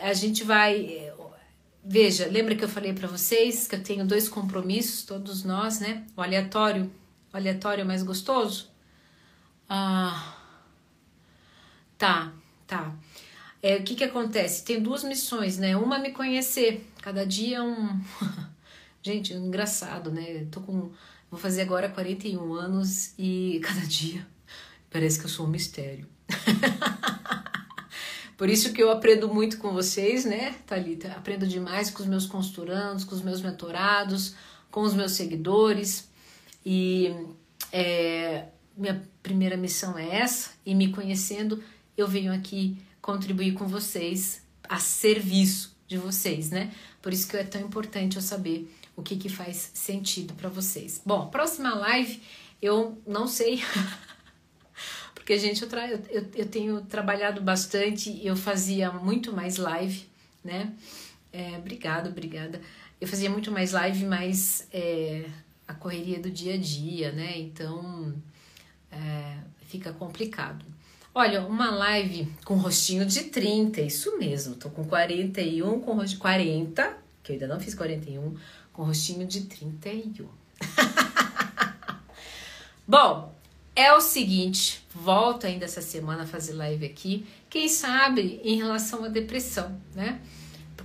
[0.00, 1.12] A gente vai.
[1.84, 6.06] Veja, lembra que eu falei para vocês que eu tenho dois compromissos, todos nós, né?
[6.16, 6.90] O aleatório,
[7.30, 8.70] o aleatório é mais gostoso?
[9.68, 10.38] Ah,
[11.98, 12.32] tá,
[12.66, 12.96] tá.
[13.62, 14.64] É, o que que acontece?
[14.64, 15.76] Tem duas missões, né?
[15.76, 18.00] Uma me conhecer, cada dia um.
[19.02, 20.46] Gente, engraçado, né?
[20.50, 20.90] tô com.
[21.30, 24.26] Vou fazer agora 41 anos e cada dia
[24.90, 26.08] parece que eu sou um mistério.
[28.36, 31.08] Por isso que eu aprendo muito com vocês, né, Thalita?
[31.12, 34.34] Aprendo demais com os meus consultorandos, com os meus mentorados,
[34.70, 36.08] com os meus seguidores.
[36.66, 37.14] E
[37.72, 41.62] é, minha primeira missão é essa, e me conhecendo,
[41.96, 46.72] eu venho aqui contribuir com vocês a serviço de vocês, né?
[47.00, 51.02] Por isso que é tão importante eu saber o que, que faz sentido para vocês.
[51.04, 52.20] Bom, próxima live
[52.62, 53.62] eu não sei
[55.24, 55.90] Porque, gente, eu, tra...
[55.90, 60.06] eu, eu tenho trabalhado bastante, eu fazia muito mais live,
[60.44, 60.74] né?
[61.32, 62.60] É, obrigada, obrigada.
[63.00, 65.24] Eu fazia muito mais live, mas é,
[65.66, 67.38] a correria do dia a dia, né?
[67.38, 68.14] Então
[68.92, 70.62] é, fica complicado.
[71.14, 76.98] Olha, uma live com rostinho de 30, isso mesmo, tô com 41, com rostinho 40,
[77.22, 78.36] que eu ainda não fiz 41,
[78.74, 80.28] com rostinho de 31.
[82.86, 83.34] Bom,
[83.76, 89.04] é o seguinte, volto ainda essa semana a fazer live aqui, quem sabe em relação
[89.04, 90.20] à depressão, né?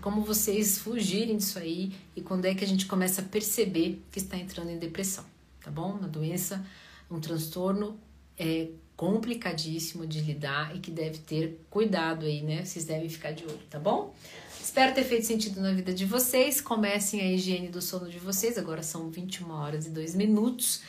[0.01, 4.19] Como vocês fugirem disso aí e quando é que a gente começa a perceber que
[4.19, 5.25] está entrando em depressão,
[5.61, 5.91] tá bom?
[5.91, 6.65] Uma doença,
[7.11, 7.99] um transtorno
[8.37, 12.63] é complicadíssimo de lidar e que deve ter cuidado aí, né?
[12.63, 14.15] Vocês devem ficar de olho, tá bom?
[14.61, 16.61] Espero ter feito sentido na vida de vocês.
[16.61, 18.57] Comecem a higiene do sono de vocês.
[18.57, 20.81] Agora são 21 horas e 2 minutos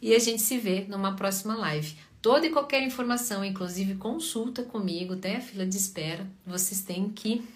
[0.00, 1.96] e a gente se vê numa próxima live.
[2.20, 7.46] Toda e qualquer informação, inclusive consulta comigo, até fila de espera, vocês têm que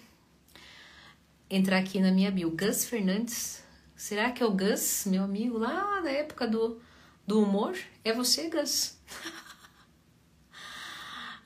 [1.49, 2.51] entrar aqui na minha bio.
[2.51, 3.63] Gus Fernandes,
[3.95, 6.79] será que é o Gus, meu amigo lá da época do,
[7.27, 7.77] do humor?
[8.03, 8.97] É você, Gus?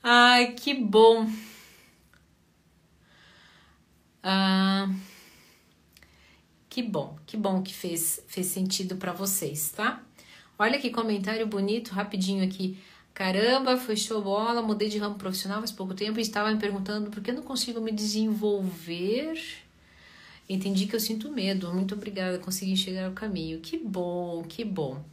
[0.04, 1.28] Ai, que bom!
[4.22, 4.88] Ah,
[6.70, 10.04] que bom, que bom que fez, fez sentido para vocês, tá?
[10.58, 12.78] Olha que comentário bonito, rapidinho aqui.
[13.14, 17.10] Caramba, foi show bola, mudei de ramo profissional faz pouco tempo e estava me perguntando
[17.10, 19.38] por que eu não consigo me desenvolver.
[20.48, 21.74] Entendi que eu sinto medo.
[21.74, 23.60] Muito obrigada, consegui chegar ao caminho.
[23.60, 25.04] Que bom, que bom.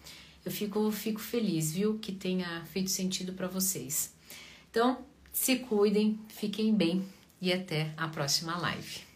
[0.44, 4.12] Eu fico, fico feliz, viu, que tenha feito sentido para vocês.
[4.70, 4.98] Então,
[5.32, 7.04] se cuidem, fiquem bem
[7.40, 9.11] e até a próxima live.